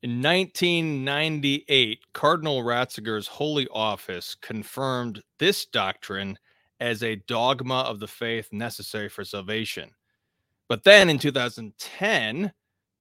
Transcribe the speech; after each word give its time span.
In 0.00 0.22
1998, 0.22 1.98
Cardinal 2.12 2.62
Ratzinger's 2.62 3.26
Holy 3.26 3.66
Office 3.72 4.36
confirmed 4.36 5.24
this 5.40 5.66
doctrine 5.66 6.38
as 6.78 7.02
a 7.02 7.16
dogma 7.26 7.80
of 7.80 7.98
the 7.98 8.06
faith 8.06 8.48
necessary 8.52 9.08
for 9.08 9.24
salvation. 9.24 9.90
But 10.68 10.84
then 10.84 11.10
in 11.10 11.18
2010, 11.18 12.52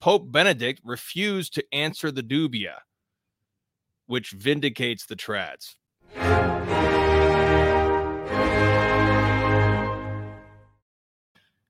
Pope 0.02 0.32
Benedict 0.32 0.82
refused 0.84 1.54
to 1.54 1.64
answer 1.72 2.12
the 2.12 2.24
dubia, 2.24 2.78
which 4.08 4.32
vindicates 4.32 5.06
the 5.06 5.16
trads. 5.16 5.76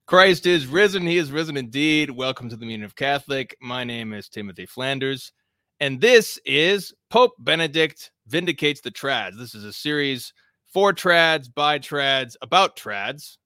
Christ 0.08 0.46
is 0.46 0.66
risen. 0.66 1.06
He 1.06 1.18
is 1.18 1.30
risen 1.30 1.58
indeed. 1.58 2.10
Welcome 2.10 2.48
to 2.48 2.56
the 2.56 2.64
meaning 2.64 2.82
of 2.82 2.96
Catholic. 2.96 3.54
My 3.60 3.84
name 3.84 4.14
is 4.14 4.30
Timothy 4.30 4.64
Flanders, 4.64 5.32
and 5.80 6.00
this 6.00 6.40
is 6.46 6.94
Pope 7.10 7.34
Benedict 7.40 8.10
Vindicates 8.26 8.80
the 8.80 8.90
Trads. 8.90 9.36
This 9.36 9.54
is 9.54 9.64
a 9.64 9.72
series 9.72 10.32
for 10.72 10.94
trads, 10.94 11.54
by 11.54 11.78
trads, 11.78 12.36
about 12.40 12.74
trads, 12.74 13.36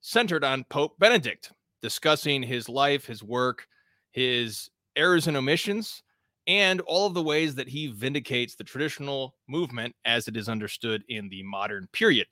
centered 0.00 0.44
on 0.44 0.64
Pope 0.70 0.98
Benedict, 0.98 1.52
discussing 1.82 2.42
his 2.42 2.70
life, 2.70 3.04
his 3.04 3.22
work, 3.22 3.66
his 4.12 4.70
errors 4.96 5.26
and 5.26 5.36
omissions, 5.36 6.02
and 6.46 6.80
all 6.86 7.06
of 7.06 7.12
the 7.12 7.22
ways 7.22 7.54
that 7.54 7.68
he 7.68 7.88
vindicates 7.88 8.54
the 8.54 8.64
traditional 8.64 9.34
movement 9.46 9.94
as 10.06 10.26
it 10.26 10.38
is 10.38 10.48
understood 10.48 11.04
in 11.10 11.28
the 11.28 11.42
modern 11.42 11.86
period. 11.92 12.26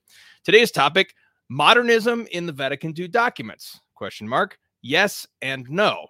Today's 0.45 0.71
topic 0.71 1.15
Modernism 1.49 2.27
in 2.33 2.47
the 2.47 2.53
Vatican 2.53 2.95
II 2.99 3.09
documents? 3.09 3.81
Question 3.95 4.29
mark. 4.29 4.59
Yes 4.83 5.27
and 5.43 5.69
no. 5.71 6.09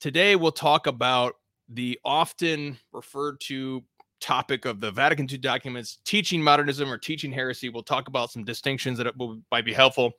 Today 0.00 0.36
we'll 0.36 0.52
talk 0.52 0.86
about 0.86 1.34
the 1.68 1.98
often 2.04 2.78
referred 2.92 3.40
to 3.40 3.82
topic 4.20 4.64
of 4.64 4.80
the 4.80 4.90
Vatican 4.90 5.28
II 5.30 5.38
documents, 5.38 5.98
teaching 6.04 6.42
modernism 6.42 6.90
or 6.90 6.96
teaching 6.96 7.30
heresy. 7.30 7.68
We'll 7.68 7.82
talk 7.82 8.08
about 8.08 8.30
some 8.30 8.42
distinctions 8.42 8.96
that 8.98 9.14
will, 9.18 9.40
might 9.50 9.66
be 9.66 9.72
helpful, 9.72 10.12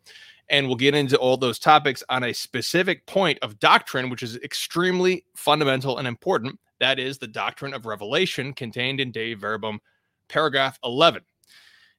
and 0.49 0.67
we'll 0.67 0.75
get 0.75 0.93
into 0.93 1.17
all 1.17 1.38
those 1.38 1.57
topics 1.57 2.03
on 2.09 2.23
a 2.23 2.33
specific 2.33 3.05
point 3.07 3.39
of 3.41 3.59
doctrine, 3.59 4.11
which 4.11 4.21
is 4.21 4.38
extremely 4.38 5.25
fundamental 5.35 5.97
and 5.97 6.07
important. 6.07 6.59
That 6.79 6.99
is 6.99 7.17
the 7.17 7.27
doctrine 7.27 7.73
of 7.73 7.88
revelation 7.88 8.53
contained 8.53 8.99
in 8.99 9.11
Dei 9.11 9.33
Verbum, 9.33 9.79
paragraph 10.29 10.77
11. 10.83 11.23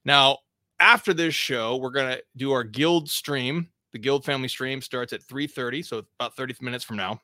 Now, 0.05 0.37
after 0.79 1.13
this 1.13 1.33
show, 1.33 1.77
we're 1.77 1.91
gonna 1.91 2.19
do 2.35 2.51
our 2.51 2.63
guild 2.63 3.09
stream. 3.09 3.69
The 3.93 3.99
guild 3.99 4.25
family 4.25 4.47
stream 4.47 4.81
starts 4.81 5.13
at 5.13 5.23
3:30, 5.23 5.81
so 5.83 6.03
about 6.19 6.35
30 6.35 6.55
minutes 6.61 6.83
from 6.83 6.97
now. 6.97 7.21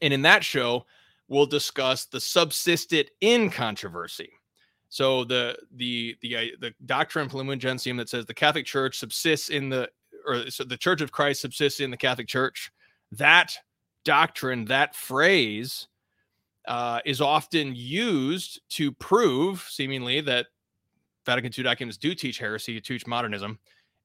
And 0.00 0.12
in 0.12 0.22
that 0.22 0.44
show, 0.44 0.86
we'll 1.28 1.46
discuss 1.46 2.04
the 2.06 2.20
subsisted 2.20 3.10
in 3.20 3.50
controversy. 3.50 4.30
So 4.88 5.24
the 5.24 5.56
the 5.74 6.16
the 6.20 6.36
uh, 6.36 6.44
the 6.60 6.74
doctrine 6.84 7.28
Lumen 7.32 7.58
Gentium 7.58 7.96
that 7.96 8.10
says 8.10 8.26
the 8.26 8.34
Catholic 8.34 8.66
Church 8.66 8.98
subsists 8.98 9.48
in 9.48 9.70
the 9.70 9.88
or 10.26 10.50
so 10.50 10.64
the 10.64 10.76
Church 10.76 11.00
of 11.00 11.12
Christ 11.12 11.40
subsists 11.40 11.80
in 11.80 11.90
the 11.90 11.96
Catholic 11.96 12.28
Church. 12.28 12.70
That 13.12 13.56
doctrine, 14.04 14.66
that 14.66 14.94
phrase, 14.94 15.88
uh, 16.68 17.00
is 17.04 17.20
often 17.20 17.74
used 17.74 18.60
to 18.70 18.92
prove, 18.92 19.66
seemingly, 19.70 20.20
that 20.22 20.46
Vatican 21.26 21.52
II 21.56 21.64
documents 21.64 21.96
do 21.96 22.14
teach 22.14 22.38
heresy, 22.38 22.80
teach 22.80 23.06
modernism. 23.06 23.58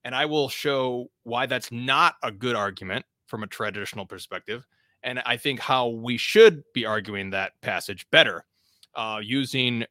And 0.03 0.15
I 0.15 0.25
will 0.25 0.49
show 0.49 1.09
why 1.23 1.45
that's 1.45 1.71
not 1.71 2.15
a 2.23 2.31
good 2.31 2.55
argument 2.55 3.05
from 3.27 3.43
a 3.43 3.47
traditional 3.47 4.05
perspective. 4.05 4.65
And 5.03 5.19
I 5.25 5.37
think 5.37 5.59
how 5.59 5.89
we 5.89 6.17
should 6.17 6.63
be 6.73 6.85
arguing 6.85 7.29
that 7.31 7.53
passage 7.61 8.07
better 8.11 8.45
uh, 8.95 9.19
using 9.21 9.85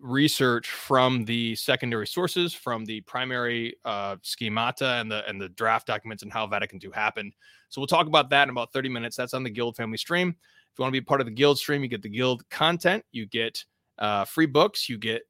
research 0.00 0.70
from 0.70 1.24
the 1.24 1.54
secondary 1.56 2.06
sources, 2.06 2.54
from 2.54 2.84
the 2.84 3.00
primary 3.02 3.76
uh, 3.84 4.16
schemata 4.22 4.94
and 4.94 5.10
the 5.10 5.26
and 5.28 5.40
the 5.40 5.48
draft 5.50 5.86
documents 5.86 6.22
and 6.22 6.32
how 6.32 6.46
Vatican 6.46 6.80
II 6.82 6.90
happened. 6.94 7.34
So 7.68 7.80
we'll 7.80 7.86
talk 7.86 8.06
about 8.06 8.30
that 8.30 8.44
in 8.44 8.50
about 8.50 8.72
30 8.72 8.88
minutes. 8.88 9.16
That's 9.16 9.34
on 9.34 9.42
the 9.42 9.50
Guild 9.50 9.76
Family 9.76 9.98
Stream. 9.98 10.30
If 10.30 10.78
you 10.78 10.82
want 10.82 10.94
to 10.94 11.00
be 11.00 11.04
part 11.04 11.20
of 11.20 11.26
the 11.26 11.32
Guild 11.32 11.58
Stream, 11.58 11.82
you 11.82 11.88
get 11.88 12.02
the 12.02 12.08
Guild 12.08 12.48
content, 12.50 13.04
you 13.12 13.26
get 13.26 13.64
uh, 13.98 14.24
free 14.24 14.46
books, 14.46 14.88
you 14.88 14.98
get 14.98 15.22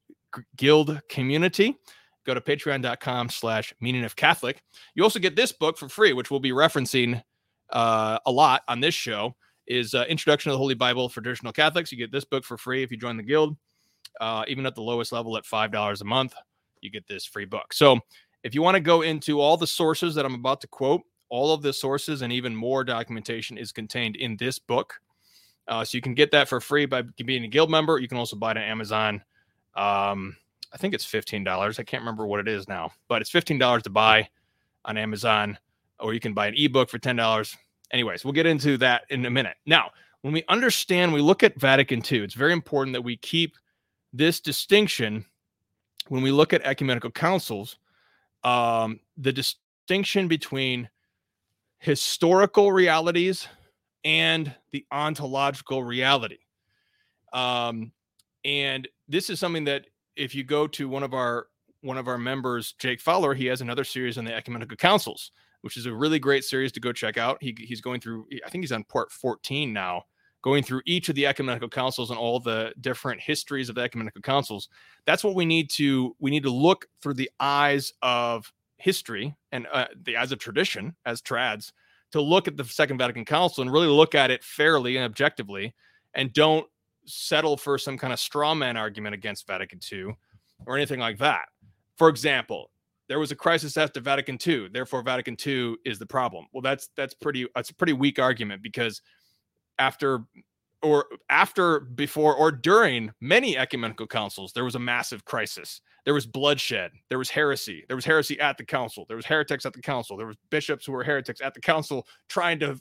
guild 0.56 1.00
community. 1.08 1.76
Go 2.26 2.34
to 2.34 2.40
patreon.com 2.40 3.30
slash 3.30 3.74
meaning 3.80 4.04
of 4.04 4.14
catholic. 4.16 4.62
You 4.94 5.02
also 5.02 5.18
get 5.18 5.36
this 5.36 5.52
book 5.52 5.78
for 5.78 5.88
free 5.88 6.12
which 6.12 6.30
we'll 6.30 6.40
be 6.40 6.50
referencing 6.50 7.22
uh, 7.70 8.18
a 8.26 8.30
lot 8.30 8.62
on 8.68 8.80
this 8.80 8.94
show 8.94 9.34
is 9.66 9.94
uh, 9.94 10.04
introduction 10.08 10.50
to 10.50 10.54
the 10.54 10.58
holy 10.58 10.74
bible 10.74 11.08
for 11.08 11.20
traditional 11.20 11.52
catholics. 11.52 11.90
You 11.90 11.98
get 11.98 12.12
this 12.12 12.24
book 12.24 12.44
for 12.44 12.58
free 12.58 12.82
if 12.82 12.90
you 12.90 12.96
join 12.96 13.16
the 13.16 13.22
guild 13.22 13.56
uh, 14.20 14.44
even 14.48 14.66
at 14.66 14.74
the 14.74 14.82
lowest 14.82 15.12
level 15.12 15.36
at 15.36 15.46
five 15.46 15.72
dollars 15.72 16.00
a 16.00 16.04
month 16.04 16.34
you 16.82 16.90
get 16.90 17.06
this 17.06 17.24
free 17.24 17.44
book. 17.44 17.72
So 17.72 17.98
if 18.42 18.54
you 18.54 18.62
want 18.62 18.74
to 18.74 18.80
go 18.80 19.02
into 19.02 19.40
all 19.40 19.56
the 19.56 19.66
sources 19.66 20.14
that 20.14 20.24
i'm 20.24 20.34
about 20.34 20.60
to 20.62 20.66
quote 20.66 21.02
all 21.30 21.52
of 21.52 21.62
the 21.62 21.72
sources 21.72 22.22
and 22.22 22.32
even 22.32 22.54
more 22.54 22.84
documentation 22.84 23.56
is 23.56 23.72
contained 23.72 24.16
in 24.16 24.36
this 24.36 24.58
book. 24.58 25.00
Uh, 25.68 25.84
so 25.84 25.96
you 25.96 26.02
can 26.02 26.14
get 26.14 26.32
that 26.32 26.48
for 26.48 26.60
free 26.60 26.84
by 26.84 27.02
being 27.24 27.44
a 27.44 27.48
guild 27.48 27.70
member. 27.70 27.98
You 27.98 28.08
can 28.08 28.18
also 28.18 28.36
buy 28.36 28.50
it 28.50 28.56
on 28.56 28.64
amazon 28.64 29.22
um, 29.74 30.36
I 30.72 30.76
think 30.76 30.94
it's 30.94 31.04
fifteen 31.04 31.44
dollars. 31.44 31.78
I 31.78 31.82
can't 31.82 32.02
remember 32.02 32.26
what 32.26 32.40
it 32.40 32.48
is 32.48 32.68
now, 32.68 32.92
but 33.08 33.20
it's 33.20 33.30
fifteen 33.30 33.58
dollars 33.58 33.82
to 33.84 33.90
buy 33.90 34.28
on 34.84 34.96
Amazon, 34.96 35.58
or 35.98 36.14
you 36.14 36.20
can 36.20 36.34
buy 36.34 36.46
an 36.46 36.54
ebook 36.56 36.88
for 36.88 36.98
ten 36.98 37.16
dollars. 37.16 37.56
Anyways, 37.90 38.24
we'll 38.24 38.32
get 38.32 38.46
into 38.46 38.76
that 38.78 39.02
in 39.10 39.26
a 39.26 39.30
minute. 39.30 39.56
Now, 39.66 39.90
when 40.22 40.32
we 40.32 40.44
understand, 40.48 41.12
we 41.12 41.20
look 41.20 41.42
at 41.42 41.58
Vatican 41.58 42.02
II. 42.10 42.20
It's 42.20 42.34
very 42.34 42.52
important 42.52 42.94
that 42.94 43.02
we 43.02 43.16
keep 43.16 43.56
this 44.12 44.40
distinction 44.40 45.24
when 46.08 46.22
we 46.22 46.30
look 46.30 46.52
at 46.52 46.62
ecumenical 46.62 47.10
councils. 47.10 47.78
Um, 48.44 49.00
the 49.16 49.32
distinction 49.32 50.28
between 50.28 50.88
historical 51.78 52.72
realities 52.72 53.48
and 54.04 54.54
the 54.72 54.86
ontological 54.92 55.82
reality. 55.82 56.38
Um, 57.32 57.92
and 58.44 58.88
this 59.10 59.28
is 59.28 59.40
something 59.40 59.64
that 59.64 59.86
if 60.16 60.34
you 60.34 60.44
go 60.44 60.66
to 60.68 60.88
one 60.88 61.02
of 61.02 61.12
our 61.12 61.48
one 61.82 61.98
of 61.98 62.08
our 62.08 62.18
members, 62.18 62.74
Jake 62.78 63.00
Fowler, 63.00 63.34
he 63.34 63.46
has 63.46 63.60
another 63.60 63.84
series 63.84 64.18
on 64.18 64.24
the 64.24 64.34
ecumenical 64.34 64.76
councils, 64.76 65.32
which 65.62 65.76
is 65.76 65.86
a 65.86 65.94
really 65.94 66.18
great 66.18 66.44
series 66.44 66.72
to 66.72 66.80
go 66.80 66.92
check 66.92 67.16
out. 67.16 67.38
He, 67.40 67.56
he's 67.58 67.80
going 67.80 68.00
through, 68.00 68.26
I 68.44 68.50
think 68.50 68.62
he's 68.62 68.72
on 68.72 68.84
part 68.84 69.10
14 69.10 69.72
now, 69.72 70.02
going 70.42 70.62
through 70.62 70.82
each 70.84 71.08
of 71.08 71.14
the 71.14 71.26
ecumenical 71.26 71.70
councils 71.70 72.10
and 72.10 72.18
all 72.18 72.38
the 72.38 72.74
different 72.82 73.18
histories 73.18 73.70
of 73.70 73.76
the 73.76 73.80
ecumenical 73.80 74.20
councils. 74.20 74.68
That's 75.06 75.24
what 75.24 75.34
we 75.34 75.46
need 75.46 75.70
to 75.70 76.14
we 76.18 76.30
need 76.30 76.42
to 76.42 76.50
look 76.50 76.86
through 77.02 77.14
the 77.14 77.30
eyes 77.40 77.94
of 78.02 78.52
history 78.76 79.34
and 79.50 79.66
uh, 79.72 79.86
the 80.02 80.18
eyes 80.18 80.32
of 80.32 80.38
tradition 80.38 80.94
as 81.06 81.22
trads 81.22 81.72
to 82.12 82.20
look 82.20 82.46
at 82.46 82.58
the 82.58 82.64
Second 82.64 82.98
Vatican 82.98 83.24
Council 83.24 83.62
and 83.62 83.72
really 83.72 83.86
look 83.86 84.14
at 84.14 84.30
it 84.30 84.44
fairly 84.44 84.96
and 84.96 85.04
objectively, 85.04 85.74
and 86.14 86.32
don't 86.32 86.66
settle 87.06 87.56
for 87.56 87.78
some 87.78 87.98
kind 87.98 88.12
of 88.12 88.20
straw 88.20 88.54
man 88.54 88.76
argument 88.76 89.14
against 89.14 89.46
Vatican 89.46 89.80
II 89.90 90.14
or 90.66 90.76
anything 90.76 91.00
like 91.00 91.18
that. 91.18 91.46
For 91.96 92.08
example, 92.08 92.70
there 93.08 93.18
was 93.18 93.32
a 93.32 93.36
crisis 93.36 93.76
after 93.76 94.00
Vatican 94.00 94.38
II, 94.44 94.68
therefore 94.72 95.02
Vatican 95.02 95.36
II 95.44 95.76
is 95.84 95.98
the 95.98 96.06
problem. 96.06 96.46
Well, 96.52 96.62
that's 96.62 96.90
that's 96.96 97.14
pretty 97.14 97.46
that's 97.54 97.70
a 97.70 97.74
pretty 97.74 97.92
weak 97.92 98.18
argument 98.18 98.62
because 98.62 99.02
after 99.78 100.24
or 100.82 101.06
after 101.28 101.80
before 101.80 102.34
or 102.34 102.52
during 102.52 103.10
many 103.20 103.56
ecumenical 103.58 104.06
councils 104.06 104.52
there 104.52 104.64
was 104.64 104.76
a 104.76 104.78
massive 104.78 105.24
crisis. 105.24 105.80
There 106.04 106.14
was 106.14 106.24
bloodshed. 106.24 106.92
There 107.08 107.18
was 107.18 107.28
heresy. 107.28 107.84
There 107.88 107.96
was 107.96 108.04
heresy 108.04 108.40
at 108.40 108.56
the 108.56 108.64
council. 108.64 109.04
There 109.06 109.16
was 109.16 109.26
heretics 109.26 109.66
at 109.66 109.74
the 109.74 109.82
council. 109.82 110.16
There 110.16 110.26
was 110.26 110.36
bishops 110.50 110.86
who 110.86 110.92
were 110.92 111.04
heretics 111.04 111.40
at 111.42 111.52
the 111.52 111.60
council 111.60 112.06
trying 112.28 112.58
to 112.60 112.80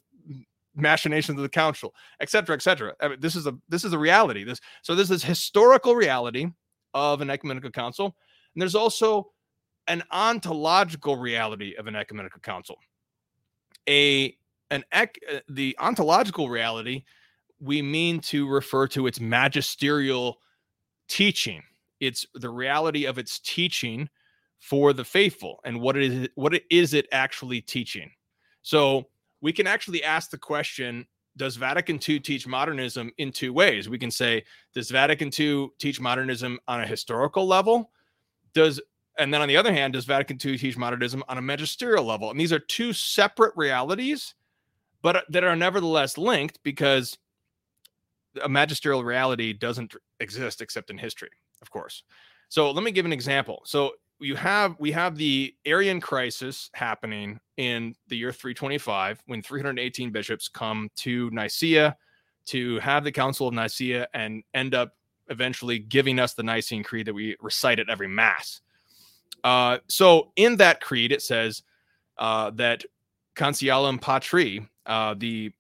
machinations 0.76 1.38
of 1.38 1.44
the 1.44 1.50
council, 1.50 1.94
et 2.20 2.30
cetera, 2.30 2.56
et 2.56 2.62
cetera. 2.62 2.94
I 3.02 3.10
mean, 3.10 3.20
this 3.20 3.36
is 3.36 3.48
a 3.48 3.58
this 3.70 3.84
is 3.84 3.94
a 3.94 3.98
reality. 3.98 4.44
This 4.44 4.60
so 4.82 4.96
this 4.96 5.12
is 5.12 5.24
historical 5.24 5.96
reality 5.96 6.48
of 6.94 7.22
an 7.22 7.30
ecumenical 7.30 7.72
council, 7.72 8.16
and 8.54 8.62
there's 8.62 8.76
also 8.76 9.32
an 9.88 10.04
ontological 10.12 11.18
reality 11.18 11.76
of 11.78 11.88
an 11.88 11.96
ecumenical 11.96 12.40
council. 12.42 12.78
A 13.88 14.36
an 14.72 14.84
ec, 14.92 15.20
uh, 15.34 15.40
the 15.50 15.76
ontological 15.80 16.50
reality 16.50 17.04
we 17.60 17.82
mean 17.82 18.20
to 18.22 18.48
refer 18.48 18.88
to 18.88 19.08
its 19.08 19.20
magisterial 19.20 20.40
teaching. 21.08 21.62
It's 22.00 22.26
the 22.36 22.50
reality 22.50 23.06
of 23.06 23.18
its 23.18 23.40
teaching 23.40 24.10
for 24.60 24.94
the 24.94 25.04
faithful 25.04 25.60
and 25.66 25.82
what 25.82 25.98
it 25.98 26.12
is 26.12 26.30
what 26.36 26.54
it 26.54 26.64
is 26.70 26.94
it 26.94 27.08
actually 27.12 27.62
teaching. 27.62 28.12
So 28.62 29.08
we 29.42 29.54
can 29.54 29.68
actually 29.68 30.04
ask 30.04 30.30
the 30.30 30.38
question 30.38 31.08
does 31.38 31.56
Vatican 31.56 32.00
II 32.08 32.20
teach 32.20 32.46
modernism 32.46 33.12
in 33.18 33.32
two 33.32 33.54
ways? 33.54 33.88
We 33.88 33.98
can 33.98 34.12
say, 34.12 34.44
does 34.74 34.92
Vatican 34.92 35.32
II 35.38 35.70
teach 35.80 36.02
modernism 36.02 36.60
on 36.68 36.82
a 36.82 36.86
historical 36.88 37.48
level? 37.48 37.92
Does 38.54 38.82
and 39.18 39.34
then 39.34 39.42
on 39.42 39.48
the 39.48 39.58
other 39.58 39.74
hand, 39.74 39.94
does 39.94 40.06
Vatican 40.06 40.38
II 40.44 40.58
teach 40.58 40.78
modernism 40.78 41.24
on 41.28 41.38
a 41.38 41.42
magisterial 41.42 42.06
level? 42.06 42.32
And 42.32 42.40
these 42.40 42.54
are 42.54 42.60
two 42.60 42.94
separate 42.94 43.54
realities, 43.56 44.34
but 45.02 45.16
uh, 45.18 45.22
that 45.30 45.44
are 45.44 45.56
nevertheless 45.56 46.18
linked 46.18 46.60
because 46.64 47.18
a 48.42 48.50
magisterial 48.50 49.04
reality 49.04 49.54
doesn't 49.54 49.94
exist 50.20 50.62
except 50.62 50.90
in 50.90 50.98
history, 50.98 51.32
of 51.62 51.70
course. 51.70 52.04
So 52.48 52.72
let 52.72 52.84
me 52.84 52.92
give 52.92 53.06
an 53.06 53.14
example. 53.14 53.62
So 53.66 53.94
you 54.20 54.36
have 54.36 54.76
we 54.80 54.92
have 54.92 55.18
the 55.18 55.56
Arian 55.66 56.02
crisis 56.02 56.70
happening 56.74 57.40
in 57.58 57.96
the 58.08 58.18
year 58.18 58.32
325 58.32 59.24
when 59.28 59.42
318 59.42 60.12
bishops 60.12 60.48
come 60.48 60.90
to 60.98 61.30
Nicaea 61.32 61.96
to 62.48 62.80
have 62.80 63.04
the 63.04 63.12
Council 63.12 63.48
of 63.48 63.54
Nicaea 63.54 64.08
and 64.14 64.44
end 64.54 64.76
up 64.76 64.96
eventually 65.30 65.80
giving 65.80 66.20
us 66.20 66.34
the 66.34 66.44
Nicene 66.44 66.84
Creed 66.84 67.08
that 67.08 67.14
we 67.14 67.36
recite 67.42 67.80
at 67.80 67.90
every 67.90 68.08
Mass. 68.08 68.62
Uh, 69.44 69.78
so 69.88 70.32
in 70.36 70.58
that 70.58 70.82
creed, 70.82 71.12
it 71.12 71.22
says 71.22 71.64
uh, 72.18 72.50
that 72.52 72.84
consubstantialem 73.36 74.00
patri, 74.00 74.68
uh, 74.86 75.16
the 75.18 75.52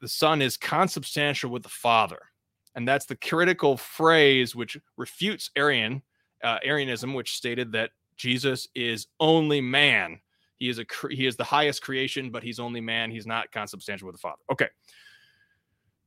the 0.00 0.08
Son 0.08 0.42
is 0.42 0.56
consubstantial 0.56 1.50
with 1.50 1.62
the 1.62 1.68
Father, 1.68 2.20
and 2.74 2.86
that's 2.86 3.06
the 3.06 3.16
critical 3.16 3.76
phrase 3.76 4.54
which 4.54 4.78
refutes 4.96 5.50
Arian 5.56 6.02
uh, 6.42 6.58
Arianism, 6.62 7.14
which 7.14 7.36
stated 7.36 7.72
that 7.72 7.90
Jesus 8.16 8.68
is 8.74 9.06
only 9.20 9.60
man. 9.60 10.20
He 10.56 10.68
is 10.68 10.78
a 10.78 10.86
he 11.10 11.26
is 11.26 11.36
the 11.36 11.44
highest 11.44 11.82
creation, 11.82 12.30
but 12.30 12.42
he's 12.42 12.58
only 12.58 12.80
man. 12.80 13.10
He's 13.10 13.26
not 13.26 13.52
consubstantial 13.52 14.06
with 14.06 14.14
the 14.16 14.20
Father. 14.20 14.42
Okay. 14.50 14.68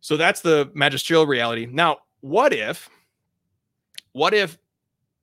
So 0.01 0.17
that's 0.17 0.41
the 0.41 0.71
magisterial 0.73 1.27
reality. 1.27 1.67
Now, 1.69 1.97
what 2.21 2.53
if 2.53 2.89
what 4.13 4.33
if 4.33 4.57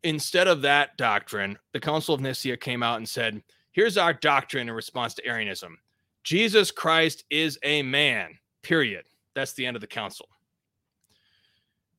instead 0.02 0.46
of 0.46 0.62
that 0.62 0.96
doctrine, 0.96 1.58
the 1.72 1.80
Council 1.80 2.14
of 2.14 2.20
Nicaea 2.20 2.56
came 2.56 2.82
out 2.82 2.98
and 2.98 3.08
said, 3.08 3.42
"Here's 3.72 3.98
our 3.98 4.12
doctrine 4.12 4.68
in 4.68 4.74
response 4.74 5.14
to 5.14 5.26
Arianism. 5.26 5.78
Jesus 6.22 6.70
Christ 6.70 7.24
is 7.30 7.58
a 7.62 7.82
man." 7.82 8.38
Period. 8.62 9.06
That's 9.34 9.52
the 9.54 9.66
end 9.66 9.76
of 9.76 9.80
the 9.80 9.86
council. 9.86 10.28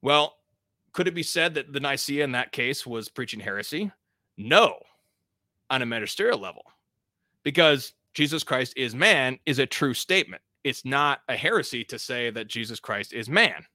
Well, 0.01 0.37
could 0.93 1.07
it 1.07 1.13
be 1.13 1.23
said 1.23 1.53
that 1.55 1.73
the 1.73 1.79
Nicaea 1.79 2.23
in 2.23 2.31
that 2.31 2.51
case 2.51 2.85
was 2.85 3.09
preaching 3.09 3.39
heresy? 3.39 3.91
No, 4.37 4.77
on 5.69 5.81
a 5.81 5.85
magisterial 5.85 6.39
level, 6.39 6.63
because 7.43 7.93
Jesus 8.13 8.43
Christ 8.43 8.73
is 8.75 8.95
man 8.95 9.39
is 9.45 9.59
a 9.59 9.65
true 9.65 9.93
statement. 9.93 10.41
It's 10.63 10.85
not 10.85 11.21
a 11.27 11.35
heresy 11.35 11.83
to 11.85 11.97
say 11.97 12.29
that 12.31 12.47
Jesus 12.47 12.79
Christ 12.79 13.13
is 13.13 13.29
man. 13.29 13.65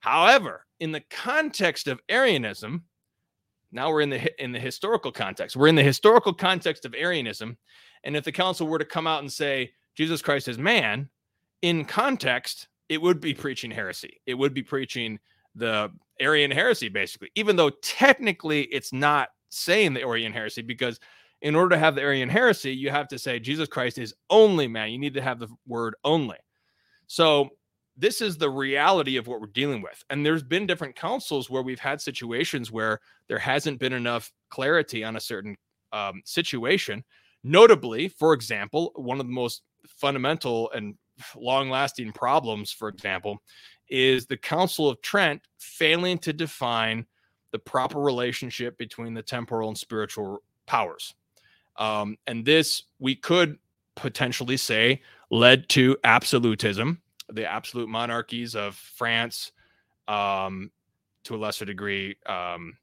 However, 0.00 0.66
in 0.80 0.92
the 0.92 1.02
context 1.10 1.88
of 1.88 2.00
Arianism, 2.08 2.84
now 3.72 3.90
we're 3.90 4.02
in 4.02 4.10
the 4.10 4.42
in 4.42 4.52
the 4.52 4.60
historical 4.60 5.10
context. 5.10 5.56
We're 5.56 5.68
in 5.68 5.74
the 5.74 5.82
historical 5.82 6.32
context 6.32 6.84
of 6.84 6.94
Arianism, 6.94 7.56
and 8.04 8.16
if 8.16 8.24
the 8.24 8.32
council 8.32 8.66
were 8.66 8.78
to 8.78 8.84
come 8.84 9.06
out 9.06 9.20
and 9.22 9.32
say 9.32 9.72
Jesus 9.94 10.22
Christ 10.22 10.46
is 10.46 10.58
man, 10.58 11.08
in 11.62 11.84
context, 11.84 12.68
it 12.88 13.00
would 13.00 13.20
be 13.20 13.34
preaching 13.34 13.70
heresy. 13.70 14.20
It 14.26 14.34
would 14.34 14.54
be 14.54 14.62
preaching 14.62 15.18
the 15.54 15.90
Arian 16.20 16.50
heresy, 16.50 16.88
basically, 16.88 17.30
even 17.34 17.56
though 17.56 17.70
technically 17.70 18.62
it's 18.64 18.92
not 18.92 19.30
saying 19.48 19.94
the 19.94 20.02
Arian 20.02 20.32
heresy 20.32 20.62
because 20.62 21.00
in 21.42 21.54
order 21.54 21.74
to 21.74 21.78
have 21.78 21.94
the 21.94 22.02
Arian 22.02 22.28
heresy, 22.28 22.72
you 22.72 22.90
have 22.90 23.08
to 23.08 23.18
say 23.18 23.38
Jesus 23.38 23.68
Christ 23.68 23.98
is 23.98 24.14
only 24.30 24.66
man. 24.68 24.90
You 24.90 24.98
need 24.98 25.14
to 25.14 25.22
have 25.22 25.38
the 25.38 25.48
word 25.66 25.94
only. 26.04 26.38
So 27.06 27.50
this 27.96 28.20
is 28.20 28.36
the 28.36 28.50
reality 28.50 29.16
of 29.16 29.26
what 29.26 29.40
we're 29.40 29.46
dealing 29.48 29.82
with. 29.82 30.02
And 30.10 30.24
there's 30.24 30.42
been 30.42 30.66
different 30.66 30.96
councils 30.96 31.48
where 31.48 31.62
we've 31.62 31.78
had 31.78 32.00
situations 32.00 32.70
where 32.70 33.00
there 33.28 33.38
hasn't 33.38 33.80
been 33.80 33.92
enough 33.92 34.32
clarity 34.50 35.02
on 35.04 35.16
a 35.16 35.20
certain 35.20 35.56
um, 35.92 36.22
situation. 36.24 37.04
Notably, 37.42 38.08
for 38.08 38.32
example, 38.32 38.92
one 38.96 39.20
of 39.20 39.26
the 39.26 39.32
most 39.32 39.62
fundamental 39.86 40.70
and 40.72 40.94
long 41.36 41.70
lasting 41.70 42.12
problems, 42.12 42.70
for 42.72 42.88
example, 42.88 43.38
is 43.88 44.26
the 44.26 44.36
Council 44.36 44.88
of 44.88 45.00
Trent 45.00 45.40
failing 45.58 46.18
to 46.18 46.32
define 46.32 47.06
the 47.56 47.60
proper 47.60 47.98
relationship 47.98 48.76
between 48.76 49.14
the 49.14 49.22
temporal 49.22 49.68
and 49.68 49.78
spiritual 49.78 50.42
powers. 50.66 51.14
Um, 51.76 52.18
and 52.26 52.44
this 52.44 52.82
we 52.98 53.16
could 53.16 53.56
potentially 53.94 54.58
say 54.58 55.00
led 55.30 55.70
to 55.70 55.96
absolutism, 56.04 57.00
the 57.32 57.50
absolute 57.50 57.88
monarchies 57.88 58.54
of 58.54 58.74
France, 58.74 59.52
um, 60.06 60.70
to 61.24 61.34
a 61.34 61.38
lesser 61.38 61.64
degree, 61.64 62.16
um, 62.26 62.76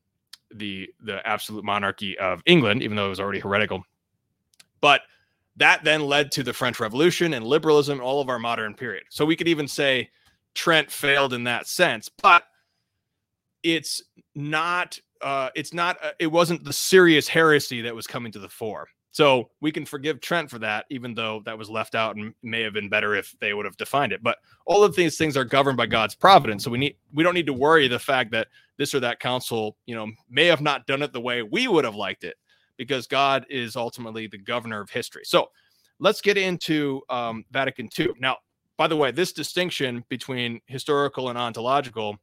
the 0.55 0.89
the 1.01 1.25
absolute 1.27 1.63
monarchy 1.63 2.17
of 2.17 2.41
England, 2.47 2.81
even 2.81 2.97
though 2.97 3.05
it 3.05 3.09
was 3.09 3.19
already 3.19 3.39
heretical. 3.39 3.83
But 4.81 5.01
that 5.57 5.83
then 5.83 6.01
led 6.01 6.31
to 6.31 6.41
the 6.41 6.51
French 6.51 6.79
Revolution 6.79 7.35
and 7.35 7.45
liberalism, 7.45 8.01
all 8.01 8.21
of 8.21 8.29
our 8.29 8.39
modern 8.39 8.73
period. 8.73 9.03
So 9.09 9.23
we 9.23 9.35
could 9.35 9.47
even 9.47 9.67
say 9.67 10.09
Trent 10.55 10.89
failed 10.89 11.31
in 11.31 11.43
that 11.43 11.67
sense, 11.67 12.09
but 12.09 12.45
it's 13.63 14.01
not. 14.35 14.99
Uh, 15.21 15.49
it's 15.55 15.73
not. 15.73 15.97
Uh, 16.03 16.11
it 16.19 16.27
wasn't 16.27 16.63
the 16.63 16.73
serious 16.73 17.27
heresy 17.27 17.81
that 17.81 17.95
was 17.95 18.07
coming 18.07 18.31
to 18.31 18.39
the 18.39 18.49
fore. 18.49 18.87
So 19.11 19.51
we 19.61 19.71
can 19.71 19.85
forgive 19.85 20.21
Trent 20.21 20.49
for 20.49 20.57
that, 20.59 20.85
even 20.89 21.13
though 21.13 21.43
that 21.45 21.55
was 21.55 21.69
left 21.69 21.93
out 21.93 22.15
and 22.15 22.33
may 22.41 22.61
have 22.63 22.73
been 22.73 22.89
better 22.89 23.13
if 23.13 23.35
they 23.39 23.53
would 23.53 23.65
have 23.65 23.77
defined 23.77 24.11
it. 24.11 24.23
But 24.23 24.39
all 24.65 24.83
of 24.83 24.95
these 24.95 25.19
things 25.19 25.37
are 25.37 25.43
governed 25.43 25.77
by 25.77 25.85
God's 25.85 26.15
providence. 26.15 26.63
So 26.63 26.71
we 26.71 26.79
need 26.79 26.97
we 27.13 27.23
don't 27.23 27.35
need 27.35 27.45
to 27.45 27.53
worry 27.53 27.87
the 27.87 27.99
fact 27.99 28.31
that 28.31 28.47
this 28.77 28.95
or 28.95 28.99
that 29.01 29.19
council, 29.19 29.77
you 29.85 29.95
know, 29.95 30.09
may 30.29 30.47
have 30.47 30.61
not 30.61 30.87
done 30.87 31.03
it 31.03 31.13
the 31.13 31.21
way 31.21 31.43
we 31.43 31.67
would 31.67 31.85
have 31.85 31.95
liked 31.95 32.23
it 32.23 32.35
because 32.77 33.05
God 33.05 33.45
is 33.49 33.75
ultimately 33.75 34.25
the 34.25 34.39
governor 34.39 34.81
of 34.81 34.89
history. 34.89 35.21
So 35.25 35.51
let's 35.99 36.21
get 36.21 36.37
into 36.37 37.01
um, 37.09 37.45
Vatican 37.51 37.89
II. 37.97 38.09
Now, 38.19 38.37
by 38.77 38.87
the 38.87 38.97
way, 38.97 39.11
this 39.11 39.31
distinction 39.31 40.03
between 40.09 40.59
historical 40.65 41.29
and 41.29 41.37
ontological 41.37 42.17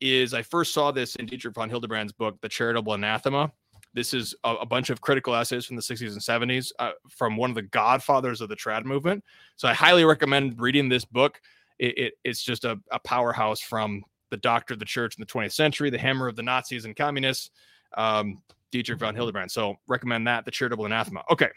is 0.00 0.34
I 0.34 0.42
first 0.42 0.72
saw 0.72 0.90
this 0.90 1.16
in 1.16 1.26
Dietrich 1.26 1.54
von 1.54 1.70
Hildebrand's 1.70 2.12
book, 2.12 2.40
The 2.40 2.48
Charitable 2.48 2.94
Anathema. 2.94 3.52
This 3.92 4.14
is 4.14 4.34
a, 4.44 4.54
a 4.56 4.66
bunch 4.66 4.90
of 4.90 5.00
critical 5.00 5.34
essays 5.34 5.66
from 5.66 5.76
the 5.76 5.82
60s 5.82 6.12
and 6.12 6.20
70s 6.20 6.72
uh, 6.78 6.92
from 7.08 7.36
one 7.36 7.50
of 7.50 7.56
the 7.56 7.62
godfathers 7.62 8.40
of 8.40 8.48
the 8.48 8.56
trad 8.56 8.84
movement. 8.84 9.24
So 9.56 9.68
I 9.68 9.74
highly 9.74 10.04
recommend 10.04 10.60
reading 10.60 10.88
this 10.88 11.04
book. 11.04 11.40
It, 11.78 11.98
it, 11.98 12.14
it's 12.24 12.42
just 12.42 12.64
a, 12.64 12.78
a, 12.92 13.00
powerhouse 13.00 13.60
from 13.60 14.04
the 14.30 14.36
doctor 14.36 14.74
of 14.74 14.80
the 14.80 14.84
church 14.84 15.16
in 15.16 15.22
the 15.22 15.26
20th 15.26 15.52
century, 15.52 15.90
the 15.90 15.98
hammer 15.98 16.28
of 16.28 16.36
the 16.36 16.42
Nazis 16.42 16.84
and 16.84 16.94
communists. 16.94 17.50
Um, 17.96 18.42
Dietrich 18.70 18.98
von 18.98 19.14
Hildebrand. 19.14 19.50
So 19.50 19.76
recommend 19.88 20.26
that, 20.26 20.44
the 20.44 20.50
charitable 20.50 20.86
anathema. 20.86 21.24
Okay. 21.30 21.48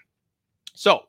So 0.73 1.03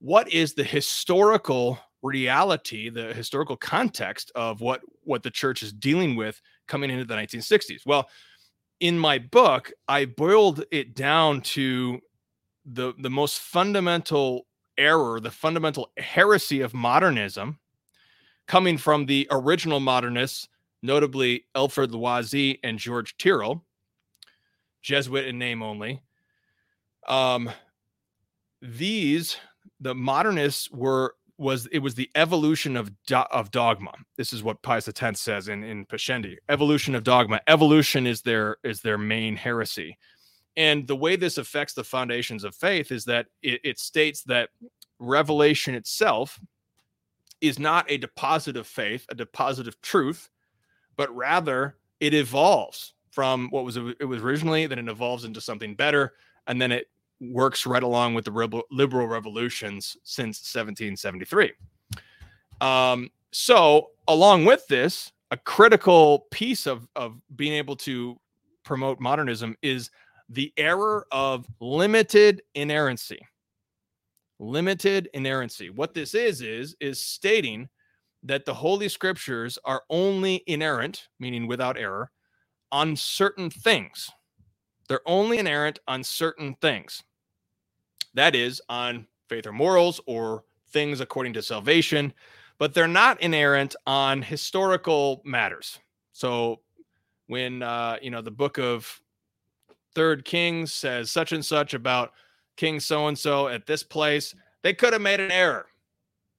what 0.00 0.28
is 0.32 0.54
the 0.54 0.64
historical 0.64 1.78
reality, 2.02 2.88
the 2.88 3.12
historical 3.14 3.56
context 3.56 4.30
of 4.34 4.60
what 4.60 4.80
what 5.04 5.22
the 5.22 5.30
church 5.30 5.62
is 5.62 5.72
dealing 5.72 6.16
with 6.16 6.40
coming 6.68 6.90
into 6.90 7.04
the 7.04 7.14
1960s? 7.14 7.86
Well, 7.86 8.08
in 8.80 8.98
my 8.98 9.18
book, 9.18 9.72
I 9.88 10.04
boiled 10.04 10.64
it 10.70 10.94
down 10.94 11.40
to 11.42 12.00
the 12.64 12.92
the 12.98 13.10
most 13.10 13.40
fundamental 13.40 14.46
error, 14.76 15.20
the 15.20 15.30
fundamental 15.30 15.90
heresy 15.96 16.60
of 16.60 16.74
modernism 16.74 17.58
coming 18.46 18.78
from 18.78 19.06
the 19.06 19.26
original 19.30 19.80
modernists, 19.80 20.48
notably 20.82 21.44
Alfred 21.54 21.90
Loisy 21.90 22.58
and 22.62 22.78
George 22.78 23.16
Tyrrell, 23.18 23.64
Jesuit 24.82 25.26
in 25.26 25.38
name 25.38 25.62
only. 25.62 26.00
Um, 27.06 27.50
these 28.62 29.36
the 29.80 29.94
modernists 29.94 30.70
were 30.70 31.14
was 31.38 31.66
it 31.66 31.78
was 31.78 31.94
the 31.94 32.10
evolution 32.14 32.76
of 32.76 32.90
do, 33.06 33.22
of 33.30 33.50
dogma. 33.50 33.92
This 34.16 34.32
is 34.32 34.42
what 34.42 34.60
Pius 34.62 34.88
X 34.88 35.20
says 35.20 35.48
in 35.48 35.62
in 35.62 35.86
Pascendi. 35.86 36.36
Evolution 36.48 36.94
of 36.94 37.04
dogma. 37.04 37.40
Evolution 37.46 38.06
is 38.06 38.22
their 38.22 38.56
is 38.64 38.80
their 38.80 38.98
main 38.98 39.36
heresy, 39.36 39.96
and 40.56 40.86
the 40.86 40.96
way 40.96 41.16
this 41.16 41.38
affects 41.38 41.74
the 41.74 41.84
foundations 41.84 42.44
of 42.44 42.54
faith 42.54 42.90
is 42.90 43.04
that 43.04 43.26
it, 43.42 43.60
it 43.64 43.78
states 43.78 44.22
that 44.24 44.50
revelation 44.98 45.74
itself 45.74 46.40
is 47.40 47.58
not 47.58 47.88
a 47.88 47.96
deposit 47.96 48.56
of 48.56 48.66
faith, 48.66 49.06
a 49.08 49.14
deposit 49.14 49.68
of 49.68 49.80
truth, 49.80 50.28
but 50.96 51.14
rather 51.14 51.76
it 52.00 52.14
evolves 52.14 52.94
from 53.10 53.48
what 53.50 53.64
was 53.64 53.76
it 53.76 54.04
was 54.04 54.22
originally, 54.22 54.66
then 54.66 54.78
it 54.78 54.88
evolves 54.88 55.24
into 55.24 55.40
something 55.40 55.74
better, 55.74 56.14
and 56.46 56.60
then 56.60 56.72
it 56.72 56.88
works 57.20 57.66
right 57.66 57.82
along 57.82 58.14
with 58.14 58.24
the 58.24 58.62
liberal 58.70 59.06
revolutions 59.06 59.96
since 60.04 60.38
1773. 60.54 61.52
Um, 62.60 63.10
so, 63.30 63.90
along 64.06 64.44
with 64.44 64.66
this, 64.68 65.12
a 65.30 65.36
critical 65.36 66.26
piece 66.30 66.66
of 66.66 66.88
of 66.96 67.20
being 67.36 67.52
able 67.52 67.76
to 67.76 68.18
promote 68.64 69.00
modernism 69.00 69.56
is 69.62 69.90
the 70.28 70.52
error 70.56 71.06
of 71.10 71.46
limited 71.60 72.42
inerrancy. 72.54 73.20
Limited 74.38 75.08
inerrancy. 75.14 75.70
What 75.70 75.94
this 75.94 76.14
is 76.14 76.42
is 76.42 76.76
is 76.80 77.00
stating 77.00 77.68
that 78.22 78.44
the 78.44 78.54
holy 78.54 78.88
scriptures 78.88 79.58
are 79.64 79.82
only 79.90 80.42
inerrant, 80.46 81.08
meaning 81.20 81.46
without 81.46 81.78
error, 81.78 82.10
on 82.72 82.96
certain 82.96 83.50
things. 83.50 84.10
They're 84.88 85.00
only 85.06 85.38
inerrant 85.38 85.78
on 85.86 86.02
certain 86.02 86.54
things. 86.60 87.02
That 88.14 88.34
is, 88.34 88.60
on 88.68 89.06
faith 89.28 89.46
or 89.46 89.52
morals 89.52 90.00
or 90.06 90.44
things 90.70 91.00
according 91.00 91.32
to 91.34 91.42
salvation. 91.42 92.12
but 92.58 92.74
they're 92.74 92.88
not 92.88 93.20
inerrant 93.22 93.76
on 93.86 94.20
historical 94.20 95.22
matters. 95.24 95.78
So 96.12 96.60
when 97.28 97.62
uh, 97.62 97.98
you 98.02 98.10
know 98.10 98.20
the 98.20 98.30
book 98.30 98.58
of 98.58 99.00
Third 99.94 100.24
Kings 100.24 100.72
says 100.72 101.10
such 101.10 101.32
and 101.32 101.44
such 101.44 101.74
about 101.74 102.12
King 102.56 102.80
so 102.80 103.06
and 103.06 103.18
so 103.18 103.48
at 103.48 103.66
this 103.66 103.82
place, 103.82 104.34
they 104.62 104.74
could 104.74 104.92
have 104.92 105.02
made 105.02 105.20
an 105.20 105.30
error 105.30 105.66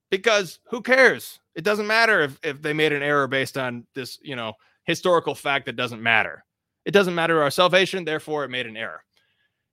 because 0.10 0.60
who 0.66 0.82
cares? 0.82 1.40
It 1.56 1.64
doesn't 1.64 1.88
matter 1.88 2.22
if, 2.22 2.40
if 2.44 2.62
they 2.62 2.74
made 2.74 2.94
an 2.94 3.02
error 3.04 3.28
based 3.28 3.58
on 3.58 3.86
this, 3.94 4.18
you 4.22 4.36
know, 4.36 4.54
historical 4.84 5.36
fact 5.36 5.66
that 5.66 5.76
doesn't 5.76 6.02
matter. 6.02 6.44
It 6.86 6.92
doesn't 6.92 7.16
matter 7.16 7.42
our 7.42 7.52
salvation, 7.52 8.06
therefore 8.06 8.44
it 8.46 8.50
made 8.50 8.66
an 8.66 8.78
error. 8.78 9.04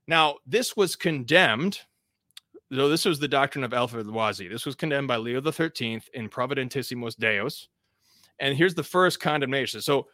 Now, 0.06 0.36
this 0.46 0.76
was 0.76 0.96
condemned. 0.96 1.80
So 2.72 2.88
this 2.88 3.04
was 3.04 3.18
the 3.18 3.28
doctrine 3.28 3.64
of 3.64 3.72
Alfred 3.72 4.06
Loisy. 4.06 4.50
This 4.50 4.66
was 4.66 4.74
condemned 4.74 5.08
by 5.08 5.16
Leo 5.16 5.40
XIII 5.40 6.02
in 6.14 6.28
Providentissimus 6.28 7.16
Deus. 7.16 7.68
And 8.40 8.56
here's 8.56 8.74
the 8.74 8.82
first 8.82 9.20
condemnation. 9.20 9.80
So 9.80 10.08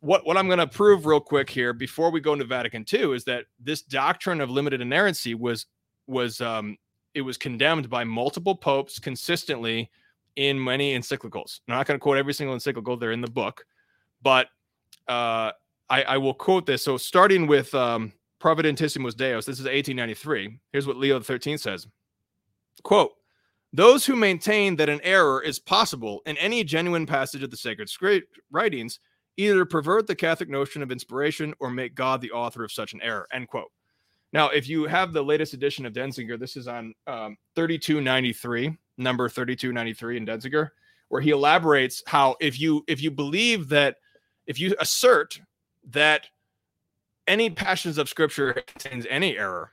what, 0.00 0.26
what 0.26 0.36
I'm 0.36 0.46
going 0.46 0.58
to 0.58 0.66
prove 0.66 1.06
real 1.06 1.20
quick 1.20 1.48
here 1.50 1.72
before 1.72 2.10
we 2.10 2.20
go 2.20 2.32
into 2.32 2.44
Vatican 2.44 2.84
II 2.92 3.14
is 3.14 3.24
that 3.24 3.46
this 3.58 3.82
doctrine 3.82 4.40
of 4.40 4.50
limited 4.50 4.80
inerrancy 4.80 5.34
was 5.34 5.66
was 6.06 6.40
um, 6.40 6.76
it 7.14 7.20
was 7.20 7.36
condemned 7.36 7.90
by 7.90 8.04
multiple 8.04 8.54
popes 8.54 8.98
consistently 8.98 9.90
in 10.36 10.62
many 10.62 10.96
encyclicals. 10.96 11.60
I'm 11.68 11.74
not 11.74 11.86
going 11.86 11.98
to 11.98 12.02
quote 12.02 12.16
every 12.16 12.32
single 12.32 12.54
encyclical; 12.54 12.96
they're 12.96 13.12
in 13.12 13.20
the 13.20 13.30
book, 13.30 13.66
but 14.22 14.46
uh, 15.08 15.52
I, 15.90 16.02
I, 16.02 16.16
will 16.16 16.34
quote 16.34 16.64
this. 16.64 16.82
So, 16.82 16.96
starting 16.96 17.46
with 17.46 17.74
um, 17.74 18.12
Providentissimus 18.40 19.16
Deus, 19.16 19.46
this 19.46 19.58
is 19.58 19.64
1893. 19.64 20.58
Here's 20.72 20.86
what 20.86 20.96
Leo 20.96 21.20
XIII 21.20 21.56
says: 21.56 21.86
"Quote: 22.82 23.12
Those 23.72 24.06
who 24.06 24.16
maintain 24.16 24.76
that 24.76 24.88
an 24.88 25.00
error 25.02 25.42
is 25.42 25.58
possible 25.58 26.22
in 26.26 26.36
any 26.38 26.64
genuine 26.64 27.06
passage 27.06 27.42
of 27.42 27.50
the 27.50 27.56
sacred 27.56 27.90
writings." 28.50 29.00
Either 29.36 29.64
pervert 29.64 30.08
the 30.08 30.16
Catholic 30.16 30.48
notion 30.48 30.82
of 30.82 30.90
inspiration 30.90 31.54
or 31.60 31.70
make 31.70 31.94
God 31.94 32.20
the 32.20 32.32
author 32.32 32.64
of 32.64 32.72
such 32.72 32.92
an 32.92 33.00
error. 33.00 33.28
End 33.32 33.46
quote. 33.46 33.70
Now, 34.32 34.48
if 34.48 34.68
you 34.68 34.84
have 34.84 35.12
the 35.12 35.22
latest 35.22 35.54
edition 35.54 35.86
of 35.86 35.92
Denzinger, 35.92 36.38
this 36.38 36.56
is 36.56 36.68
on 36.68 36.92
um, 37.06 37.36
3293, 37.54 38.76
number 38.98 39.28
3293 39.28 40.16
in 40.16 40.26
Denzinger, 40.26 40.70
where 41.08 41.22
he 41.22 41.30
elaborates 41.30 42.02
how 42.06 42.36
if 42.40 42.60
you 42.60 42.84
if 42.86 43.00
you 43.00 43.10
believe 43.10 43.68
that 43.68 43.96
if 44.46 44.60
you 44.60 44.74
assert 44.80 45.40
that 45.90 46.26
any 47.28 47.50
passions 47.50 47.98
of 47.98 48.08
Scripture 48.08 48.54
contains 48.66 49.06
any 49.08 49.38
error, 49.38 49.72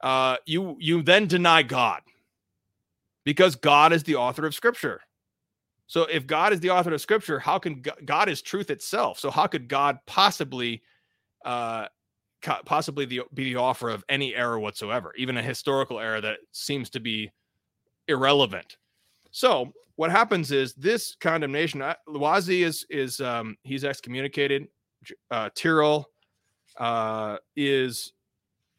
uh, 0.00 0.36
you 0.46 0.76
you 0.80 1.02
then 1.02 1.26
deny 1.26 1.62
God 1.62 2.02
because 3.24 3.54
God 3.54 3.92
is 3.92 4.02
the 4.02 4.16
author 4.16 4.46
of 4.46 4.54
Scripture. 4.54 5.00
So 5.86 6.02
if 6.02 6.26
God 6.26 6.52
is 6.52 6.60
the 6.60 6.70
author 6.70 6.92
of 6.92 7.00
Scripture, 7.00 7.38
how 7.38 7.58
can 7.58 7.82
God, 7.82 7.98
God 8.04 8.28
is 8.28 8.42
truth 8.42 8.70
itself? 8.70 9.18
So 9.18 9.30
how 9.30 9.46
could 9.46 9.68
God 9.68 9.98
possibly 10.06 10.82
uh, 11.44 11.86
possibly 12.64 13.04
the, 13.04 13.22
be 13.34 13.44
the 13.44 13.56
author 13.56 13.90
of 13.90 14.04
any 14.08 14.34
error 14.34 14.58
whatsoever, 14.58 15.12
even 15.16 15.36
a 15.36 15.42
historical 15.42 16.00
error 16.00 16.20
that 16.20 16.38
seems 16.52 16.90
to 16.90 17.00
be 17.00 17.30
irrelevant. 18.08 18.76
So 19.30 19.72
what 19.96 20.10
happens 20.10 20.50
is 20.50 20.74
this 20.74 21.16
condemnation. 21.20 21.82
Loisy 22.08 22.64
is 22.64 22.86
is 22.90 23.20
um, 23.20 23.56
he's 23.62 23.84
excommunicated. 23.84 24.66
Uh, 25.30 25.50
Tyrrell 25.54 26.10
uh, 26.80 27.36
is. 27.54 28.12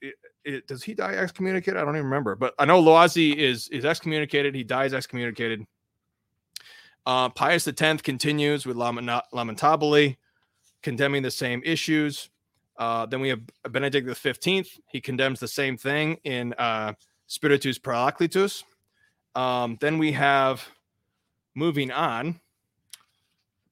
It, 0.02 0.16
it, 0.44 0.68
does 0.68 0.84
he 0.84 0.96
die 0.96 1.14
excommunicated? 1.14 1.80
I 1.80 1.86
don't 1.86 1.96
even 1.96 2.06
remember, 2.06 2.36
but 2.36 2.56
I 2.60 2.66
know 2.66 2.82
Loisy 2.82 3.36
is 3.36 3.70
is 3.70 3.86
excommunicated. 3.86 4.56
He 4.56 4.64
dies 4.64 4.94
excommunicated. 4.94 5.66
Uh, 7.06 7.30
Pius 7.30 7.68
X 7.68 8.02
continues 8.02 8.66
with 8.66 8.76
Lamentabili, 8.76 10.18
condemning 10.84 11.22
the 11.22 11.32
same 11.32 11.62
issues. 11.64 12.30
Uh, 12.78 13.06
then 13.06 13.22
we 13.22 13.30
have 13.30 13.42
Benedict 13.70 14.18
Fifteenth. 14.18 14.70
He 14.88 15.00
condemns 15.00 15.40
the 15.40 15.48
same 15.48 15.78
thing 15.78 16.18
in 16.24 16.54
uh, 16.54 16.94
Spiritus 17.28 17.80
Paracletus. 17.80 18.64
Um, 19.36 19.78
then 19.80 19.98
we 19.98 20.12
have 20.12 20.68
moving 21.56 21.92
on. 21.92 22.41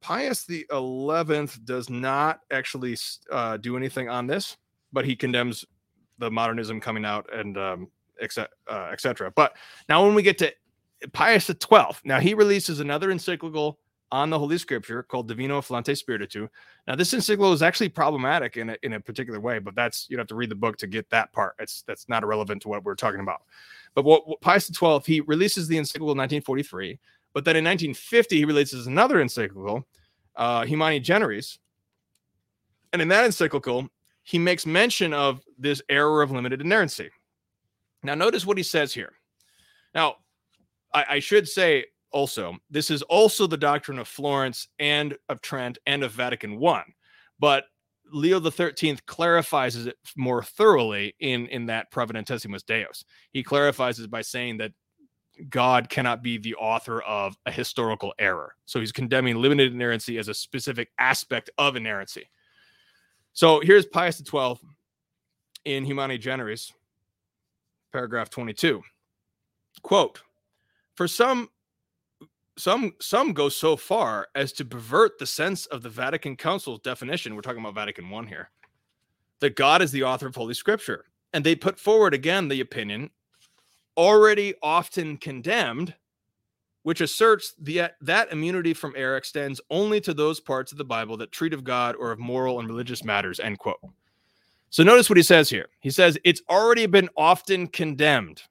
Pius 0.01 0.45
the 0.45 0.65
Eleventh 0.71 1.63
does 1.65 1.89
not 1.89 2.41
actually 2.51 2.97
uh, 3.31 3.57
do 3.57 3.77
anything 3.77 4.09
on 4.09 4.27
this, 4.27 4.57
but 4.93 5.05
he 5.05 5.15
condemns 5.15 5.65
the 6.17 6.31
modernism 6.31 6.79
coming 6.79 7.05
out 7.05 7.31
and 7.33 7.57
um, 7.57 7.87
etc. 8.21 8.47
Uh, 8.67 8.91
et 8.91 9.35
but 9.35 9.55
now 9.87 10.05
when 10.05 10.13
we 10.13 10.21
get 10.21 10.37
to 10.37 10.53
Pius 11.13 11.47
the 11.47 11.53
Twelfth, 11.53 12.01
now 12.03 12.19
he 12.19 12.33
releases 12.33 12.79
another 12.79 13.11
encyclical 13.11 13.79
on 14.11 14.29
the 14.29 14.39
Holy 14.39 14.57
Scripture 14.57 15.03
called 15.03 15.27
Divino 15.27 15.59
Afflante 15.61 15.95
Spiritu. 15.95 16.47
Now, 16.87 16.95
this 16.95 17.13
encyclical 17.13 17.53
is 17.53 17.61
actually 17.61 17.89
problematic 17.89 18.57
in 18.57 18.71
a, 18.71 18.77
in 18.81 18.93
a 18.93 18.99
particular 18.99 19.39
way, 19.39 19.59
but 19.59 19.75
that's 19.75 20.07
you 20.09 20.17
have 20.17 20.27
to 20.27 20.35
read 20.35 20.49
the 20.49 20.55
book 20.55 20.77
to 20.77 20.87
get 20.87 21.09
that 21.11 21.31
part. 21.31 21.55
It's 21.59 21.83
that's 21.83 22.09
not 22.09 22.23
irrelevant 22.23 22.63
to 22.63 22.69
what 22.69 22.83
we're 22.83 22.95
talking 22.95 23.19
about. 23.19 23.41
But 23.95 24.05
what, 24.05 24.27
what 24.27 24.41
Pius 24.41 24.67
XII 24.67 24.99
he 25.05 25.21
releases 25.21 25.67
the 25.67 25.77
encyclical 25.77 26.11
in 26.11 26.17
1943, 26.17 26.99
but 27.33 27.45
then 27.45 27.55
in 27.55 27.63
1950 27.63 28.37
he 28.37 28.45
releases 28.45 28.87
another 28.87 29.21
encyclical, 29.21 29.87
uh, 30.35 30.65
Humani 30.65 30.99
Generis, 30.99 31.59
and 32.93 33.01
in 33.01 33.07
that 33.09 33.25
encyclical 33.25 33.87
he 34.23 34.37
makes 34.37 34.65
mention 34.65 35.13
of 35.13 35.41
this 35.57 35.81
error 35.89 36.21
of 36.21 36.31
limited 36.31 36.61
inerrancy. 36.61 37.09
Now, 38.03 38.15
notice 38.15 38.45
what 38.45 38.57
he 38.57 38.63
says 38.63 38.93
here. 38.93 39.13
Now, 39.95 40.17
I, 40.93 41.05
I 41.09 41.19
should 41.19 41.47
say 41.47 41.85
also. 42.11 42.57
This 42.69 42.91
is 42.91 43.01
also 43.03 43.47
the 43.47 43.57
doctrine 43.57 43.99
of 43.99 44.07
Florence 44.07 44.67
and 44.79 45.17
of 45.29 45.41
Trent 45.41 45.77
and 45.85 46.03
of 46.03 46.11
Vatican 46.11 46.63
I. 46.63 46.83
but 47.39 47.65
Leo 48.11 48.39
the 48.39 48.51
Thirteenth 48.51 49.05
clarifies 49.05 49.75
it 49.75 49.95
more 50.17 50.41
thoroughly 50.41 51.15
in 51.19 51.47
in 51.47 51.67
that 51.67 51.91
Providentissimus 51.91 52.65
Deus. 52.65 53.03
He 53.31 53.43
clarifies 53.43 53.99
it 53.99 54.09
by 54.09 54.21
saying 54.21 54.57
that 54.57 54.71
God 55.49 55.89
cannot 55.89 56.21
be 56.21 56.37
the 56.37 56.55
author 56.55 57.01
of 57.01 57.37
a 57.45 57.51
historical 57.51 58.13
error. 58.19 58.55
So 58.65 58.79
he's 58.79 58.91
condemning 58.91 59.35
limited 59.35 59.73
inerrancy 59.73 60.17
as 60.17 60.27
a 60.27 60.33
specific 60.33 60.89
aspect 60.97 61.49
of 61.57 61.75
inerrancy. 61.75 62.29
So 63.33 63.61
here's 63.61 63.85
Pius 63.85 64.17
XII 64.17 64.55
in 65.65 65.85
Humani 65.85 66.17
Generis, 66.17 66.73
paragraph 67.91 68.29
22. 68.29 68.81
Quote, 69.81 70.21
for 70.95 71.07
some 71.07 71.49
some 72.57 72.93
some 72.99 73.31
go 73.31 73.47
so 73.47 73.77
far 73.77 74.27
as 74.35 74.51
to 74.51 74.65
pervert 74.65 75.17
the 75.17 75.25
sense 75.25 75.65
of 75.67 75.81
the 75.81 75.89
Vatican 75.89 76.35
Council's 76.35 76.81
definition. 76.81 77.33
We're 77.33 77.41
talking 77.41 77.61
about 77.61 77.75
Vatican 77.75 78.09
One 78.09 78.27
here. 78.27 78.49
That 79.39 79.55
God 79.55 79.81
is 79.81 79.93
the 79.93 80.03
author 80.03 80.27
of 80.27 80.35
Holy 80.35 80.53
Scripture, 80.53 81.05
and 81.31 81.45
they 81.45 81.55
put 81.55 81.79
forward 81.79 82.13
again 82.13 82.49
the 82.49 82.59
opinion, 82.59 83.11
already 83.99 84.53
often 84.63 85.17
condemned, 85.17 85.93
which 86.83 87.01
asserts 87.01 87.53
the, 87.59 87.91
that 87.99 88.31
immunity 88.31 88.73
from 88.73 88.93
error 88.95 89.17
extends 89.17 89.59
only 89.69 89.99
to 89.99 90.13
those 90.13 90.39
parts 90.39 90.71
of 90.71 90.77
the 90.77 90.85
Bible 90.85 91.17
that 91.17 91.33
treat 91.33 91.53
of 91.53 91.65
God 91.65 91.97
or 91.99 92.11
of 92.11 92.17
moral 92.17 92.59
and 92.59 92.69
religious 92.69 93.03
matters. 93.03 93.41
End 93.41 93.59
quote. 93.59 93.81
So 94.69 94.83
notice 94.83 95.09
what 95.09 95.17
he 95.17 95.23
says 95.23 95.49
here. 95.49 95.67
He 95.81 95.89
says 95.89 96.17
it's 96.23 96.41
already 96.49 96.85
been 96.85 97.09
often 97.17 97.67
condemned. 97.67 98.41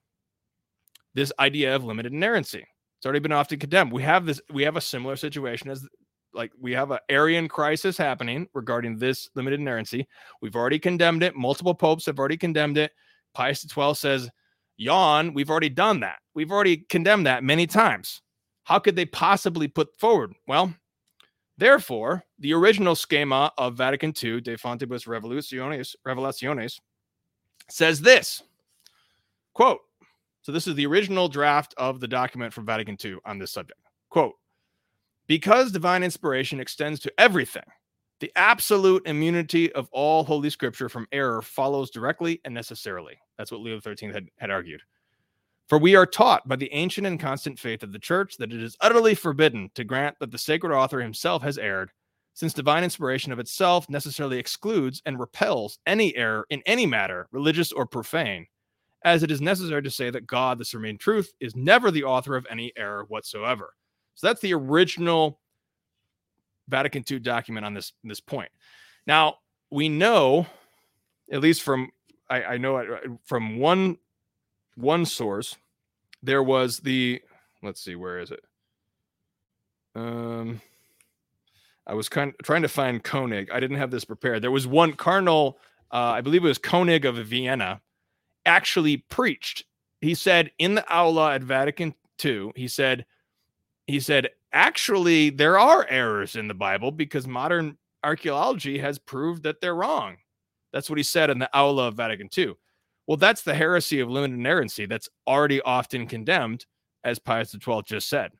This 1.15 1.33
idea 1.41 1.75
of 1.75 1.83
limited 1.83 2.13
inerrancy. 2.13 2.67
It's 2.99 3.07
already 3.07 3.21
been 3.21 3.33
often 3.33 3.59
condemned. 3.59 3.91
We 3.91 4.03
have 4.03 4.27
this. 4.27 4.41
We 4.53 4.65
have 4.65 4.77
a 4.77 4.81
similar 4.81 5.17
situation 5.17 5.71
as 5.71 5.89
like 6.35 6.53
we 6.61 6.73
have 6.73 6.91
an 6.91 6.99
Arian 7.09 7.49
crisis 7.49 7.97
happening 7.97 8.49
regarding 8.53 8.99
this 8.99 9.31
limited 9.35 9.61
inerrancy. 9.61 10.07
We've 10.43 10.57
already 10.57 10.79
condemned 10.79 11.23
it. 11.23 11.35
Multiple 11.35 11.75
popes 11.75 12.07
have 12.07 12.19
already 12.19 12.37
condemned 12.37 12.77
it. 12.77 12.93
Pius 13.33 13.63
XII 13.63 13.95
says, 13.95 14.29
"Yawn." 14.79 15.35
We've 15.35 15.51
already 15.51 15.69
done 15.69 16.01
that. 16.01 16.21
We've 16.35 16.51
already 16.51 16.79
condemned 16.79 17.27
that 17.27 17.45
many 17.45 17.67
times. 17.67 18.23
How 18.65 18.79
could 18.79 18.97
they 18.97 19.05
possibly 19.05 19.69
put 19.69 19.95
forward? 19.99 20.35
Well, 20.47 20.75
therefore, 21.59 22.25
the 22.39 22.55
original 22.55 22.95
schema 22.95 23.53
of 23.59 23.77
Vatican 23.77 24.15
II, 24.23 24.41
De 24.41 24.57
Fontibus 24.57 25.05
Revolutionis, 25.05 25.95
Revelationes, 26.07 26.81
says 27.69 28.01
this 28.01 28.43
quote 29.53 29.81
so 30.49 30.53
this 30.53 30.67
is 30.67 30.77
the 30.77 30.87
original 30.87 31.29
draft 31.29 31.75
of 31.77 32.01
the 32.01 32.09
document 32.09 32.55
from 32.55 32.65
Vatican 32.65 32.97
II 33.05 33.17
on 33.27 33.39
this 33.39 33.53
subject. 33.53 33.79
Quote, 34.09 34.33
because 35.27 35.71
divine 35.73 36.03
inspiration 36.03 36.59
extends 36.59 37.01
to 37.01 37.13
everything, 37.19 37.65
the 38.21 38.33
absolute 38.35 39.07
immunity 39.07 39.71
of 39.75 39.91
all 39.93 40.25
Holy 40.25 40.49
Scripture 40.49 40.89
from 40.89 41.07
error 41.13 41.43
follows 41.43 41.91
directly 41.91 42.41
and 42.47 42.55
necessarily. 42.55 43.19
That's 43.39 43.53
what 43.53 43.61
Leo 43.61 43.81
XIII 43.81 44.13
had, 44.13 44.29
had 44.37 44.51
argued. 44.51 44.83
For 45.69 45.79
we 45.79 45.95
are 45.95 46.07
taught 46.07 46.49
by 46.49 46.57
the 46.57 46.73
ancient 46.73 47.07
and 47.07 47.21
constant 47.21 47.59
faith 47.59 47.83
of 47.83 47.93
the 47.93 47.99
Church 47.99 48.37
that 48.39 48.53
it 48.53 48.63
is 48.63 48.77
utterly 48.81 49.15
forbidden 49.15 49.71
to 49.75 49.85
grant 49.85 50.17
that 50.19 50.31
the 50.31 50.39
sacred 50.39 50.75
author 50.75 51.01
himself 51.01 51.43
has 51.43 51.59
erred, 51.59 51.91
since 52.33 52.55
divine 52.55 52.85
inspiration 52.85 53.33
of 53.33 53.39
itself 53.39 53.89
necessarily 53.91 54.39
excludes 54.39 55.03
and 55.05 55.21
repels 55.21 55.79
any 55.87 56.17
error 56.17 56.47
in 56.51 56.63
any 56.65 56.87
matter, 56.87 57.29
religious 57.33 57.71
or 57.71 57.85
profane, 57.85 58.47
as 59.05 59.23
it 59.23 59.31
is 59.31 59.41
necessary 59.41 59.83
to 59.83 59.91
say 59.91 60.09
that 60.09 60.27
God, 60.27 60.59
the 60.59 60.65
supreme 60.65 60.97
truth, 60.97 61.33
is 61.39 61.55
never 61.55 61.91
the 61.91 62.05
author 62.05 62.35
of 62.35 62.47
any 62.51 62.73
error 62.77 63.05
whatsoever. 63.09 63.75
So 64.15 64.27
that's 64.27 64.41
the 64.41 64.55
original 64.55 65.39
Vatican 66.69 67.05
II 67.09 67.19
document 67.19 67.67
on 67.67 67.75
this 67.75 67.93
this 68.05 68.21
point. 68.21 68.51
Now 69.07 69.37
we 69.71 69.89
know, 69.89 70.47
at 71.31 71.41
least 71.41 71.63
from 71.63 71.91
I, 72.31 72.43
I 72.43 72.57
know 72.59 72.79
it 72.79 72.89
from 73.25 73.59
one 73.59 73.99
one 74.77 75.05
source, 75.05 75.57
there 76.23 76.43
was 76.43 76.79
the 76.79 77.21
let's 77.63 77.81
see 77.81 77.97
where 77.97 78.19
is 78.19 78.31
it. 78.31 78.45
Um, 79.95 80.61
I 81.87 81.95
was 81.95 82.09
kind 82.09 82.35
of 82.39 82.45
trying 82.45 82.63
to 82.63 82.69
find 82.69 83.03
Koenig. 83.03 83.51
I 83.51 83.61
didn't 83.61 83.79
have 83.79 83.91
this 83.91 84.05
prepared. 84.05 84.43
There 84.43 84.51
was 84.51 84.67
one 84.67 84.93
Cardinal, 84.93 85.59
uh, 85.91 85.97
I 85.97 86.21
believe 86.21 86.45
it 86.45 86.49
was 86.49 86.59
Koenig 86.59 87.05
of 87.05 87.17
Vienna, 87.17 87.81
actually 88.47 88.99
preached. 88.99 89.65
He 90.01 90.15
said 90.15 90.53
in 90.59 90.75
the 90.75 90.95
aula 90.95 91.35
at 91.35 91.43
Vatican 91.43 91.95
II, 92.25 92.53
he 92.55 92.69
said, 92.69 93.07
he 93.87 93.99
said, 94.01 94.29
actually, 94.53 95.31
there 95.31 95.59
are 95.59 95.87
errors 95.89 96.37
in 96.37 96.47
the 96.47 96.55
Bible 96.55 96.93
because 96.93 97.27
modern 97.27 97.79
archaeology 98.05 98.79
has 98.79 98.99
proved 98.99 99.43
that 99.43 99.61
they're 99.61 99.75
wrong. 99.75 100.19
That's 100.73 100.91
what 100.91 100.99
he 100.99 101.03
said 101.03 101.31
in 101.31 101.39
the 101.39 101.51
aula 101.57 101.89
of 101.89 101.95
Vatican 101.95 102.29
II. 102.37 102.55
Well, 103.07 103.17
that's 103.17 103.43
the 103.43 103.55
heresy 103.55 104.01
of 104.01 104.11
limited 104.11 104.39
inerrancy 104.39 104.87
that's 104.87 105.09
already 105.27 105.61
often 105.63 106.07
condemned, 106.07 106.67
as 107.05 107.19
Pius 107.19 107.53
XII 107.53 107.83
just 107.87 108.09
said. 108.09 108.33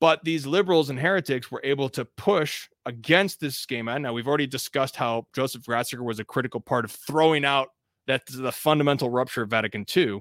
But 0.00 0.24
these 0.24 0.46
liberals 0.46 0.90
and 0.90 0.98
heretics 0.98 1.50
were 1.50 1.60
able 1.64 1.88
to 1.90 2.04
push 2.04 2.68
against 2.84 3.40
this 3.40 3.56
schema. 3.56 3.98
Now, 3.98 4.12
we've 4.12 4.28
already 4.28 4.46
discussed 4.46 4.96
how 4.96 5.26
Joseph 5.34 5.64
Ratzinger 5.64 6.04
was 6.04 6.18
a 6.18 6.24
critical 6.24 6.60
part 6.60 6.84
of 6.84 6.90
throwing 6.90 7.44
out 7.44 7.68
that 8.06 8.22
the 8.26 8.52
fundamental 8.52 9.10
rupture 9.10 9.42
of 9.42 9.50
Vatican 9.50 9.84
II, 9.94 10.20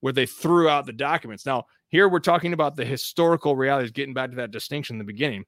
where 0.00 0.12
they 0.12 0.26
threw 0.26 0.68
out 0.68 0.86
the 0.86 0.92
documents. 0.92 1.46
Now, 1.46 1.64
here 1.88 2.08
we're 2.08 2.18
talking 2.18 2.52
about 2.52 2.76
the 2.76 2.84
historical 2.84 3.56
realities, 3.56 3.90
getting 3.90 4.14
back 4.14 4.30
to 4.30 4.36
that 4.36 4.50
distinction 4.50 4.94
in 4.94 4.98
the 4.98 5.04
beginning. 5.04 5.44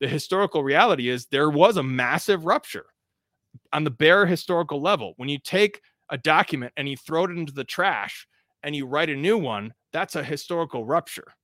The 0.00 0.08
historical 0.08 0.62
reality 0.62 1.08
is 1.08 1.26
there 1.26 1.50
was 1.50 1.76
a 1.76 1.82
massive 1.82 2.46
rupture 2.46 2.86
on 3.72 3.84
the 3.84 3.90
bare 3.90 4.26
historical 4.26 4.80
level. 4.80 5.14
When 5.16 5.28
you 5.28 5.38
take 5.38 5.80
a 6.10 6.18
document 6.18 6.72
and 6.76 6.88
you 6.88 6.96
throw 6.96 7.24
it 7.24 7.30
into 7.30 7.52
the 7.52 7.64
trash 7.64 8.26
and 8.62 8.74
you 8.74 8.86
write 8.86 9.10
a 9.10 9.16
new 9.16 9.38
one, 9.38 9.72
that's 9.92 10.16
a 10.16 10.24
historical 10.24 10.84
rupture. 10.84 11.34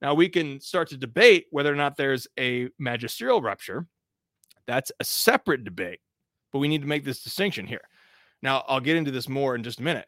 Now 0.00 0.14
we 0.14 0.28
can 0.28 0.60
start 0.60 0.88
to 0.88 0.96
debate 0.96 1.46
whether 1.50 1.72
or 1.72 1.76
not 1.76 1.96
there's 1.96 2.26
a 2.38 2.68
magisterial 2.78 3.40
rupture. 3.40 3.86
That's 4.66 4.92
a 5.00 5.04
separate 5.04 5.64
debate, 5.64 6.00
but 6.52 6.58
we 6.58 6.68
need 6.68 6.82
to 6.82 6.88
make 6.88 7.04
this 7.04 7.22
distinction 7.22 7.66
here. 7.66 7.88
Now 8.42 8.64
I'll 8.66 8.80
get 8.80 8.96
into 8.96 9.10
this 9.10 9.28
more 9.28 9.54
in 9.54 9.62
just 9.62 9.80
a 9.80 9.84
minute. 9.84 10.06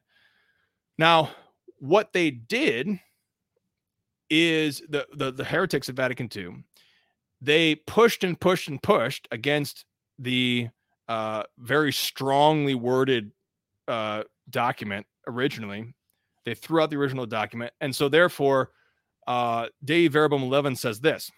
Now, 0.99 1.31
what 1.79 2.13
they 2.13 2.31
did 2.31 3.01
is 4.31 4.83
the 4.89 5.07
the, 5.15 5.33
the 5.33 5.45
heretics 5.45 5.89
of 5.89 5.97
Vatican 5.97 6.29
II, 6.35 6.65
they 7.41 7.75
pushed 7.75 8.25
and 8.25 8.41
pushed 8.41 8.69
and 8.69 8.83
pushed 8.83 9.29
against 9.31 9.85
the 10.19 10.69
uh, 11.09 11.45
very 11.59 11.93
strongly 11.93 12.75
worded 12.75 13.31
uh, 13.89 14.25
document 14.51 15.07
originally. 15.27 15.95
They 16.45 16.55
threw 16.55 16.83
out 16.83 16.91
the 16.91 16.97
original 16.97 17.27
document, 17.27 17.73
and 17.81 17.95
so 17.95 18.09
therefore 18.09 18.71
uh, 19.27 19.67
Dei 19.85 20.09
Verbum 20.09 20.43
11 20.43 20.77
says 20.77 21.01
this 21.01 21.31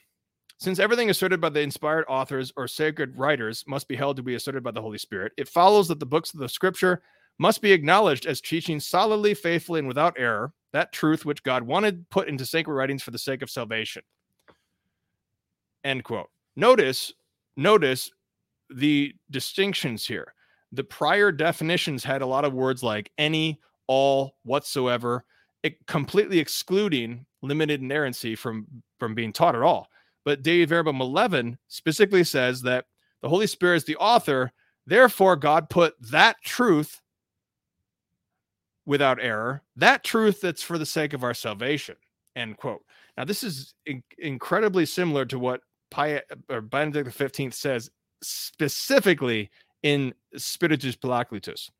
Since 0.58 0.78
everything 0.78 1.10
asserted 1.10 1.40
by 1.40 1.50
the 1.50 1.60
inspired 1.60 2.04
authors 2.08 2.52
or 2.56 2.66
sacred 2.66 3.16
writers 3.16 3.64
must 3.66 3.88
be 3.88 3.96
held 3.96 4.16
to 4.16 4.22
be 4.22 4.34
asserted 4.34 4.62
by 4.62 4.72
the 4.72 4.82
Holy 4.82 4.98
Spirit, 4.98 5.32
it 5.36 5.48
follows 5.48 5.88
that 5.88 6.00
the 6.00 6.06
books 6.06 6.34
of 6.34 6.40
the 6.40 6.48
scripture 6.48 7.02
must 7.38 7.60
be 7.60 7.72
acknowledged 7.72 8.26
as 8.26 8.40
teaching 8.40 8.80
solidly, 8.80 9.34
faithfully, 9.34 9.78
and 9.78 9.88
without 9.88 10.14
error 10.18 10.52
that 10.72 10.92
truth 10.92 11.24
which 11.24 11.42
God 11.42 11.62
wanted 11.62 12.08
put 12.10 12.28
into 12.28 12.44
sacred 12.44 12.74
writings 12.74 13.02
for 13.02 13.10
the 13.10 13.18
sake 13.18 13.42
of 13.42 13.50
salvation. 13.50 14.02
End 15.84 16.04
quote. 16.04 16.28
Notice, 16.56 17.12
notice 17.56 18.10
the 18.70 19.14
distinctions 19.30 20.06
here. 20.06 20.34
The 20.72 20.84
prior 20.84 21.32
definitions 21.32 22.04
had 22.04 22.22
a 22.22 22.26
lot 22.26 22.44
of 22.44 22.52
words 22.52 22.82
like 22.82 23.10
any, 23.18 23.60
all, 23.86 24.36
whatsoever, 24.42 25.24
it 25.62 25.86
completely 25.86 26.38
excluding 26.38 27.26
limited 27.42 27.80
inerrancy 27.80 28.34
from 28.34 28.66
from 28.98 29.14
being 29.14 29.32
taught 29.32 29.54
at 29.54 29.62
all. 29.62 29.88
But 30.24 30.42
Dei 30.42 30.64
Verbum 30.64 31.00
11 31.00 31.58
specifically 31.68 32.24
says 32.24 32.62
that 32.62 32.86
the 33.22 33.28
Holy 33.28 33.46
Spirit 33.46 33.76
is 33.76 33.84
the 33.84 33.96
author. 33.96 34.52
Therefore, 34.86 35.36
God 35.36 35.68
put 35.70 35.94
that 36.10 36.36
truth 36.44 37.00
without 38.86 39.20
error, 39.20 39.62
that 39.76 40.04
truth 40.04 40.40
that's 40.40 40.62
for 40.62 40.78
the 40.78 40.86
sake 40.86 41.12
of 41.12 41.24
our 41.24 41.34
salvation. 41.34 41.96
End 42.36 42.56
quote. 42.56 42.82
Now, 43.16 43.24
this 43.24 43.42
is 43.42 43.74
in- 43.86 44.02
incredibly 44.18 44.86
similar 44.86 45.24
to 45.26 45.38
what 45.38 45.60
Pi- 45.90 46.22
or 46.48 46.60
Benedict 46.60 47.16
XV 47.16 47.52
says 47.52 47.90
specifically 48.26 49.50
in 49.82 50.14
Spiritus 50.36 50.96
Paracletus 50.96 51.70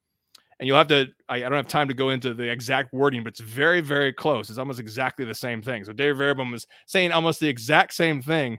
and 0.59 0.67
you'll 0.67 0.79
have 0.79 0.89
to 0.89 1.09
I, 1.29 1.37
I, 1.37 1.41
don't 1.41 1.53
have 1.53 1.69
time 1.69 1.89
to 1.89 1.95
go 1.95 2.11
into 2.11 2.35
the 2.35 2.51
exact 2.51 2.93
wording 2.93 3.23
but 3.23 3.33
it's 3.33 3.41
very 3.41 3.81
very 3.81 4.13
close. 4.13 4.49
It's 4.49 4.59
almost 4.59 4.81
exactly 4.81 5.25
the 5.25 5.35
same 5.35 5.63
thing. 5.63 5.85
So 5.85 5.93
Dei 5.93 6.13
Verbum 6.13 6.55
is 6.55 6.67
saying 6.87 7.13
almost 7.13 7.41
the 7.41 7.49
exact 7.49 7.95
same 7.95 8.23
thing 8.23 8.59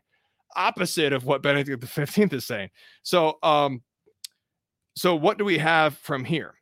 opposite 0.56 1.14
of 1.14 1.26
what 1.26 1.44
benedict 1.44 1.82
the 1.82 1.88
15th 1.88 2.34
is 2.34 2.46
saying. 2.46 2.70
So 3.04 3.38
um 3.44 3.82
so 4.96 5.16
what 5.16 5.38
do 5.38 5.46
we 5.46 5.58
have 5.60 5.98
from 5.98 6.26
here? 6.26 6.56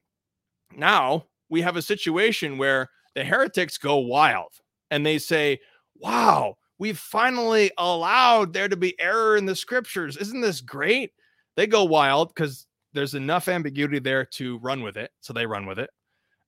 Now 0.76 1.26
we 1.50 1.62
have 1.62 1.76
a 1.76 1.82
situation 1.82 2.58
where 2.58 2.90
the 3.14 3.24
heretics 3.24 3.78
go 3.78 3.98
wild 3.98 4.52
and 4.92 5.06
they 5.06 5.18
say 5.18 5.60
wow 5.98 6.58
we've 6.78 7.00
finally 7.00 7.72
allowed 7.78 8.54
there 8.54 8.68
to 8.68 8.76
be 8.76 9.00
error 9.00 9.38
in 9.38 9.46
the 9.46 9.56
scriptures 9.56 10.18
isn't 10.18 10.42
this 10.42 10.62
great 10.62 11.12
they 11.56 11.68
go 11.68 11.84
wild 11.84 12.30
because 12.30 12.68
there's 12.96 13.14
enough 13.14 13.48
ambiguity 13.48 14.00
there 14.00 14.26
to 14.26 14.58
run 14.60 14.82
with 14.82 14.98
it, 14.98 15.12
so 15.20 15.34
they 15.34 15.46
run 15.46 15.66
with 15.66 15.78
it. 15.80 15.90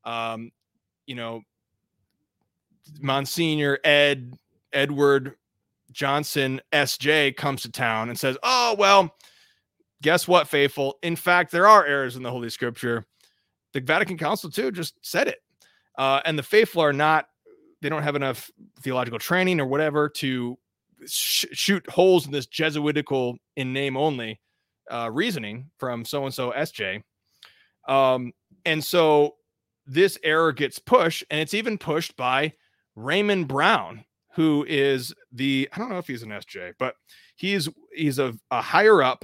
Um, 0.03 0.51
you 1.05 1.15
know, 1.15 1.41
Monsignor 3.01 3.79
Ed 3.83 4.33
Edward 4.73 5.35
Johnson 5.91 6.61
SJ 6.71 7.35
comes 7.35 7.61
to 7.63 7.71
town 7.71 8.09
and 8.09 8.17
says, 8.17 8.37
"Oh 8.43 8.75
well, 8.79 9.13
guess 10.01 10.27
what, 10.27 10.47
faithful? 10.47 10.97
In 11.03 11.15
fact, 11.15 11.51
there 11.51 11.67
are 11.67 11.85
errors 11.85 12.15
in 12.15 12.23
the 12.23 12.31
Holy 12.31 12.49
Scripture. 12.49 13.05
The 13.73 13.81
Vatican 13.81 14.17
Council 14.17 14.49
too 14.49 14.71
just 14.71 14.95
said 15.05 15.27
it, 15.27 15.39
uh, 15.97 16.21
and 16.25 16.39
the 16.39 16.43
faithful 16.43 16.81
are 16.81 16.93
not. 16.93 17.27
They 17.81 17.89
don't 17.89 18.03
have 18.03 18.15
enough 18.15 18.49
theological 18.81 19.19
training 19.19 19.59
or 19.59 19.65
whatever 19.65 20.09
to 20.09 20.57
sh- 21.05 21.45
shoot 21.51 21.87
holes 21.89 22.25
in 22.25 22.31
this 22.31 22.47
Jesuitical 22.47 23.37
in 23.55 23.73
name 23.73 23.97
only 23.97 24.39
uh, 24.91 25.09
reasoning 25.11 25.69
from 25.77 26.05
so 26.05 26.25
and 26.25 26.33
so 26.33 26.51
SJ. 26.51 27.03
Um, 27.87 28.33
and 28.65 28.83
so 28.83 29.35
this 29.85 30.17
error 30.23 30.51
gets 30.51 30.79
pushed, 30.79 31.23
and 31.29 31.39
it's 31.39 31.53
even 31.53 31.77
pushed 31.77 32.15
by 32.17 32.53
Raymond 32.95 33.47
Brown, 33.47 34.03
who 34.35 34.65
is 34.67 35.13
the 35.31 35.69
I 35.73 35.77
don't 35.77 35.89
know 35.89 35.97
if 35.97 36.07
he's 36.07 36.23
an 36.23 36.29
SJ, 36.29 36.73
but 36.77 36.95
he's 37.35 37.69
he's 37.93 38.19
a, 38.19 38.33
a 38.51 38.61
higher 38.61 39.01
up 39.01 39.23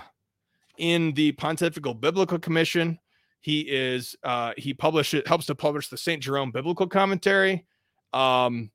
in 0.78 1.14
the 1.14 1.34
Pontifical 1.34 1.94
Biblical 1.94 2.40
Commission. 2.40 3.00
He 3.42 3.62
is 3.62 4.16
uh, 4.24 4.54
he 4.58 4.74
publishes 4.74 5.22
it, 5.22 5.28
helps 5.28 5.46
to 5.48 5.56
publish 5.56 5.90
the 5.90 5.98
Saint 5.98 6.24
Jerome 6.24 6.52
Biblical 6.52 6.88
Commentary, 6.88 7.66
um, 8.14 8.72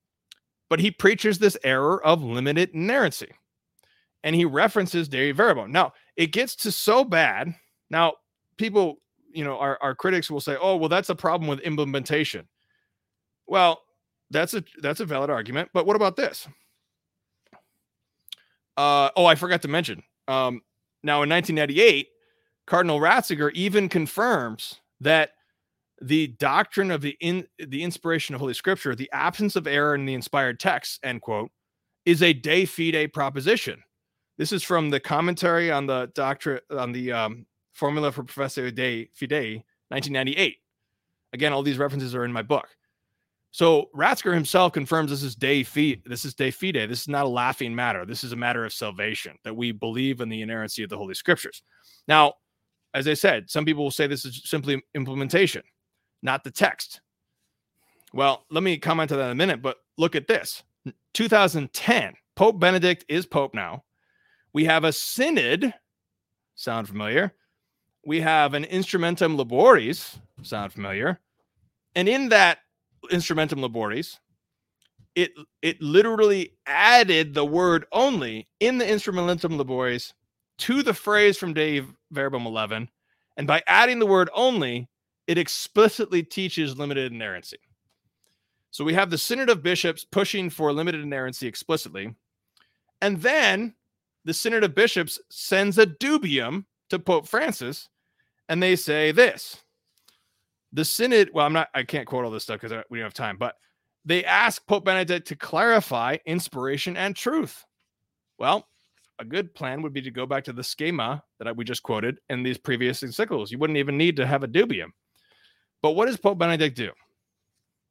but 0.69 0.81
he 0.81 0.91
preaches 0.91 1.39
this 1.39 1.57
error 1.65 2.05
of 2.05 2.23
limited 2.23 2.71
inerrancy 2.75 3.33
and 4.25 4.35
he 4.35 4.45
references 4.45 5.09
Dei 5.09 5.33
Verbum. 5.33 5.73
Now, 5.73 5.93
it 6.17 6.33
gets 6.33 6.57
to 6.57 6.73
so 6.73 7.05
bad. 7.05 7.55
Now, 7.91 8.15
people, 8.57 8.97
you 9.33 9.45
know, 9.45 9.59
our, 9.59 9.79
our 9.81 9.95
critics 9.95 10.31
will 10.31 10.41
say, 10.41 10.57
oh, 10.61 10.77
well, 10.77 10.89
that's 10.89 11.09
a 11.09 11.15
problem 11.15 11.49
with 11.49 11.61
implementation. 11.61 12.47
Well, 13.47 13.81
that's 14.31 14.53
a 14.53 14.63
that's 14.83 15.01
a 15.01 15.07
valid 15.07 15.31
argument. 15.31 15.71
But 15.73 15.87
what 15.87 15.97
about 15.97 16.17
this? 16.17 16.47
Uh, 18.77 19.11
oh, 19.17 19.25
I 19.25 19.35
forgot 19.35 19.63
to 19.63 19.69
mention. 19.69 20.03
Um, 20.27 20.61
now, 21.03 21.23
in 21.23 21.31
1998, 21.31 22.09
Cardinal 22.67 23.01
Ratzinger 23.01 23.51
even 23.55 23.89
confirms 23.89 24.81
that 25.01 25.31
the 26.03 26.29
doctrine 26.29 26.91
of 26.91 27.01
the 27.01 27.17
in 27.21 27.47
the 27.59 27.83
inspiration 27.83 28.35
of 28.35 28.41
Holy 28.41 28.55
Scripture, 28.55 28.95
the 28.95 29.11
absence 29.13 29.57
of 29.57 29.67
error 29.67 29.95
in 29.95 30.07
the 30.07 30.15
inspired 30.15 30.61
text, 30.61 31.01
end 31.03 31.23
quote, 31.23 31.51
is 32.05 32.23
a 32.23 32.33
de 32.33 32.65
fide 32.65 33.13
proposition. 33.13 33.83
This 34.37 34.53
is 34.53 34.63
from 34.63 34.91
the 34.91 35.01
commentary 35.01 35.71
on 35.71 35.87
the 35.87 36.11
doctrine 36.15 36.61
on 36.71 36.93
the 36.93 37.13
um, 37.13 37.47
formula 37.73 38.13
for 38.13 38.23
Professio 38.23 38.71
Fidei, 38.71 39.63
1998. 39.89 40.57
Again, 41.33 41.53
all 41.53 41.63
these 41.63 41.79
references 41.79 42.15
are 42.15 42.25
in 42.25 42.33
my 42.33 42.43
book. 42.43 42.69
So 43.51 43.89
Ratzinger 43.97 44.35
himself 44.35 44.73
confirms 44.73 45.11
this 45.11 45.23
is 45.23 45.35
de 45.35 45.63
fide. 45.65 46.03
This 46.07 46.25
is 46.25 46.35
de 46.35 46.51
fide. 46.51 46.89
This 46.89 47.03
is 47.03 47.09
not 47.09 47.25
a 47.25 47.29
laughing 47.29 47.75
matter. 47.75 48.05
This 48.05 48.23
is 48.23 48.33
a 48.33 48.37
matter 48.37 48.65
of 48.65 48.73
salvation 48.73 49.37
that 49.43 49.57
we 49.57 49.73
believe 49.73 50.21
in 50.21 50.29
the 50.29 50.43
inerrancy 50.43 50.83
of 50.83 50.91
the 50.91 50.99
Holy 50.99 51.15
Scriptures. 51.15 51.63
Now, 52.07 52.35
as 52.95 53.09
I 53.09 53.15
said, 53.15 53.51
some 53.51 53.65
people 53.65 53.85
will 53.85 53.91
say 53.91 54.07
this 54.07 54.25
is 54.25 54.43
simply 54.45 54.83
implementation, 54.95 55.63
not 56.23 56.45
the 56.45 56.51
text. 56.51 57.01
Well, 58.13 58.45
let 58.51 58.63
me 58.63 58.79
comment 58.79 59.13
on 59.13 59.19
that 59.19 59.27
in 59.27 59.33
a 59.33 59.35
minute. 59.35 59.63
But 59.63 59.79
look 59.97 60.17
at 60.17 60.29
this: 60.29 60.63
2010, 61.15 62.15
Pope 62.37 62.59
Benedict 62.59 63.05
is 63.09 63.27
Pope 63.27 63.55
now. 63.55 63.85
We 64.53 64.65
have 64.65 64.85
a 64.85 64.93
synod. 64.93 65.75
Sound 66.55 66.89
familiar? 66.89 67.35
We 68.05 68.21
have 68.21 68.55
an 68.55 68.65
instrumentum 68.65 69.37
laboris. 69.37 70.19
Sound 70.43 70.73
familiar? 70.73 71.21
And 71.95 72.09
in 72.09 72.31
that 72.31 72.59
instrumentum 73.11 73.61
laboris, 73.61 74.19
it 75.15 75.33
it 75.63 75.83
literally 75.83 76.55
added 76.67 77.35
the 77.35 77.45
word 77.45 77.87
only 77.93 78.49
in 78.61 78.79
the 78.79 78.85
instrumentum 78.85 79.59
laboris 79.59 80.13
to 80.59 80.83
the 80.83 80.95
phrase 80.95 81.37
from 81.37 81.55
Dei 81.55 81.83
Verbum 82.11 82.47
11. 82.47 82.89
And 83.37 83.47
by 83.47 83.63
adding 83.67 83.99
the 83.99 84.07
word 84.07 84.31
only, 84.35 84.89
it 85.29 85.39
explicitly 85.39 86.23
teaches 86.23 86.79
limited 86.79 87.13
inerrancy. 87.13 87.59
So 88.71 88.83
we 88.83 88.95
have 88.95 89.11
the 89.11 89.19
Synod 89.19 89.51
of 89.51 89.63
Bishops 89.63 90.05
pushing 90.05 90.51
for 90.51 90.73
limited 90.73 91.03
inerrancy 91.03 91.47
explicitly. 91.47 92.15
And 93.03 93.21
then 93.21 93.75
the 94.25 94.35
Synod 94.35 94.65
of 94.65 94.75
Bishops 94.75 95.21
sends 95.31 95.79
a 95.79 95.87
dubium 95.87 96.65
to 96.91 96.99
Pope 96.99 97.29
Francis, 97.29 97.89
and 98.49 98.63
they 98.63 98.75
say 98.75 99.13
this. 99.13 99.63
The 100.73 100.85
Synod, 100.85 101.31
well, 101.33 101.47
I'm 101.47 101.53
not, 101.53 101.69
I 101.75 101.83
can't 101.83 102.07
quote 102.07 102.25
all 102.25 102.31
this 102.31 102.45
stuff 102.45 102.61
because 102.61 102.85
we 102.91 102.99
don't 102.99 103.07
have 103.07 103.15
time, 103.15 103.37
but 103.37 103.55
they 104.05 104.25
ask 104.25 104.67
Pope 104.67 104.87
Benedict 104.87 105.27
to 105.29 105.37
clarify 105.37 106.17
inspiration 106.27 106.97
and 106.97 107.15
truth. 107.15 107.65
Well, 108.39 108.67
a 109.19 109.25
good 109.25 109.55
plan 109.55 109.83
would 109.83 109.93
be 109.93 110.03
to 110.03 110.11
go 110.11 110.25
back 110.25 110.45
to 110.45 110.53
the 110.55 110.65
schema 110.65 111.23
that 111.41 111.57
we 111.57 111.65
just 111.65 111.83
quoted 111.83 112.19
in 112.31 112.43
these 112.43 112.57
previous 112.57 113.03
encyclicals. 113.03 113.51
You 113.51 113.59
wouldn't 113.59 113.79
even 113.79 113.99
need 113.99 114.17
to 114.17 114.27
have 114.27 114.43
a 114.43 114.49
dubium. 114.49 114.89
But 115.83 115.93
what 115.93 116.07
does 116.07 116.17
Pope 116.17 116.39
Benedict 116.39 116.77
do? 116.77 116.91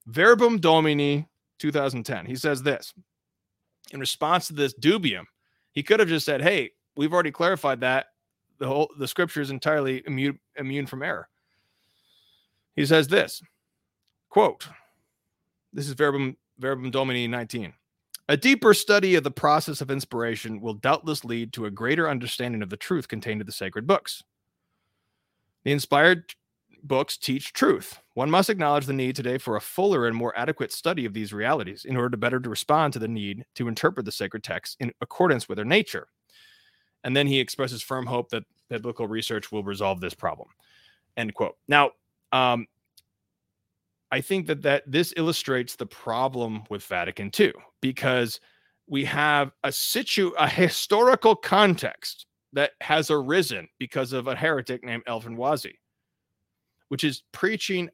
Verbum 0.08 0.60
Domini 0.60 1.28
2010. 1.60 2.26
He 2.26 2.36
says 2.36 2.63
this 2.63 2.93
in 3.91 4.00
response 4.00 4.47
to 4.47 4.54
this 4.54 4.73
dubium. 4.73 5.23
He 5.71 5.84
could 5.84 6.00
have 6.00 6.10
just 6.10 6.26
said, 6.26 6.41
"Hey, 6.41 6.71
we've 6.95 7.13
already 7.13 7.32
clarified 7.32 7.82
that 7.82 8.08
the 8.58 8.67
whole 8.67 8.91
the 8.97 9.08
scripture 9.08 9.41
is 9.41 9.52
entirely 9.52 10.04
immune 10.06 10.39
immune 10.56 10.88
from 10.88 11.04
error." 11.04 11.30
He 12.76 12.86
says 12.86 13.08
this 13.08 13.41
quote, 14.30 14.67
this 15.73 15.88
is 15.88 15.93
Verbum 15.93 16.38
Verbum 16.60 16.91
Domini 16.91 17.28
19. 17.28 17.73
A 18.30 18.38
deeper 18.38 18.73
study 18.73 19.15
of 19.15 19.23
the 19.23 19.32
process 19.32 19.80
of 19.80 19.89
inspiration 19.89 20.60
will 20.60 20.73
doubtless 20.73 21.23
lead 21.23 21.54
to 21.54 21.65
a 21.65 21.71
greater 21.71 22.10
understanding 22.10 22.62
of 22.62 22.69
the 22.69 22.78
truth 22.78 23.08
contained 23.08 23.41
in 23.41 23.47
the 23.47 23.54
sacred 23.54 23.88
books. 23.88 24.23
The 25.63 25.71
inspired 25.71 26.34
books 26.88 27.17
teach 27.17 27.54
truth. 27.54 28.00
One 28.13 28.32
must 28.32 28.50
acknowledge 28.50 28.86
the 28.86 28.93
need 28.93 29.15
today 29.15 29.38
for 29.38 29.56
a 29.56 29.62
fuller 29.62 30.08
and 30.08 30.15
more 30.15 30.38
adequate 30.38 30.71
study 30.71 31.06
of 31.06 31.13
these 31.13 31.34
realities 31.34 31.86
in 31.86 31.95
order 31.95 32.10
to 32.10 32.17
better 32.17 32.39
to 32.39 32.50
respond 32.50 32.93
to 32.93 33.00
the 33.00 33.08
need 33.08 33.45
to 33.56 33.67
interpret 33.67 34.06
the 34.06 34.12
sacred 34.12 34.43
texts 34.43 34.78
in 34.80 34.91
accordance 35.02 35.47
with 35.47 35.58
their 35.58 35.65
nature. 35.65 36.08
And 37.04 37.15
then 37.15 37.28
he 37.28 37.39
expresses 37.39 37.82
firm 37.82 38.06
hope 38.06 38.30
that 38.30 38.43
biblical 38.69 39.08
research 39.08 39.52
will 39.52 39.63
resolve 39.63 40.02
this 40.02 40.13
problem. 40.13 40.50
End 41.15 41.34
quote. 41.34 41.58
Now, 41.67 41.91
um, 42.32 42.67
I 44.12 44.21
think 44.21 44.47
that 44.47 44.62
that 44.62 44.84
this 44.88 45.13
illustrates 45.17 45.76
the 45.76 45.86
problem 45.86 46.63
with 46.69 46.84
Vatican 46.86 47.32
II 47.38 47.54
because 47.82 48.39
we 48.88 49.04
have 49.06 49.52
a 49.63 49.71
situ 49.71 50.32
a 50.38 50.47
historical 50.47 51.36
context 51.36 52.26
that 52.54 52.71
has 52.82 53.12
arisen 53.12 53.67
because 53.80 54.13
of 54.13 54.28
a 54.28 54.36
heretic 54.36 54.84
named 54.84 55.04
Alfred 55.08 55.36
Loisy, 55.36 55.76
which 56.89 57.04
is 57.04 57.23
preaching 57.32 57.89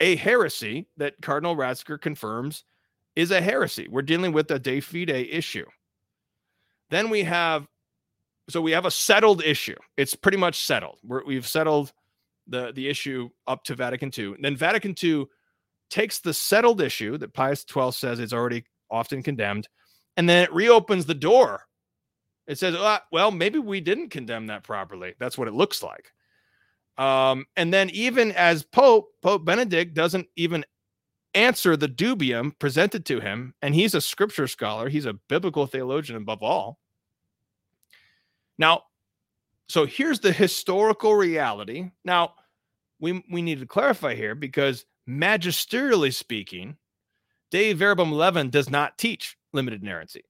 a 0.00 0.16
heresy 0.16 0.88
that 0.96 1.14
Cardinal 1.22 1.56
Ratzinger 1.56 2.00
confirms 2.00 2.64
is 3.14 3.30
a 3.30 3.40
heresy. 3.40 3.88
We're 3.88 4.02
dealing 4.02 4.32
with 4.32 4.50
a 4.50 4.58
de 4.58 4.80
fide 4.80 5.10
issue. 5.10 5.66
Then 6.90 7.08
we 7.10 7.22
have, 7.22 7.66
so 8.48 8.60
we 8.60 8.72
have 8.72 8.86
a 8.86 8.90
settled 8.90 9.44
issue. 9.44 9.76
It's 9.96 10.14
pretty 10.14 10.38
much 10.38 10.64
settled. 10.64 10.98
we 11.02 11.34
have 11.34 11.46
settled 11.46 11.92
the 12.48 12.72
the 12.72 12.88
issue 12.88 13.28
up 13.46 13.64
to 13.64 13.74
Vatican 13.74 14.10
II. 14.16 14.34
And 14.34 14.44
then 14.44 14.56
Vatican 14.56 14.94
II 15.02 15.26
takes 15.90 16.18
the 16.20 16.34
settled 16.34 16.80
issue 16.80 17.18
that 17.18 17.34
Pius 17.34 17.64
XII 17.70 17.92
says 17.92 18.18
is 18.18 18.32
already 18.32 18.64
often 18.90 19.22
condemned, 19.22 19.68
and 20.16 20.28
then 20.28 20.42
it 20.42 20.52
reopens 20.52 21.06
the 21.06 21.14
door. 21.14 21.62
It 22.46 22.58
says, 22.58 22.74
ah, 22.76 23.02
well, 23.12 23.30
maybe 23.30 23.58
we 23.58 23.80
didn't 23.80 24.10
condemn 24.10 24.48
that 24.48 24.64
properly. 24.64 25.14
That's 25.20 25.38
what 25.38 25.48
it 25.48 25.54
looks 25.54 25.82
like. 25.82 26.12
Um, 26.98 27.46
and 27.56 27.72
then 27.72 27.90
even 27.90 28.32
as 28.32 28.62
Pope, 28.62 29.08
Pope 29.22 29.44
Benedict 29.44 29.94
doesn't 29.94 30.28
even 30.36 30.64
answer 31.34 31.76
the 31.76 31.88
dubium 31.88 32.58
presented 32.58 33.06
to 33.06 33.20
him, 33.20 33.54
and 33.62 33.74
he's 33.74 33.94
a 33.94 34.00
scripture 34.00 34.46
scholar, 34.46 34.88
he's 34.88 35.06
a 35.06 35.14
biblical 35.14 35.66
theologian 35.66 36.16
above 36.16 36.42
all. 36.42 36.78
Now, 38.58 38.82
so 39.68 39.86
here's 39.86 40.20
the 40.20 40.32
historical 40.32 41.14
reality. 41.14 41.90
Now, 42.04 42.34
we 43.00 43.24
we 43.30 43.42
need 43.42 43.60
to 43.60 43.66
clarify 43.66 44.14
here 44.14 44.34
because 44.34 44.84
magisterially 45.08 46.14
speaking, 46.14 46.76
Dei 47.50 47.72
Verbum 47.72 48.12
11 48.12 48.50
does 48.50 48.70
not 48.70 48.98
teach 48.98 49.36
limited 49.52 49.82
inerrancy. 49.82 50.24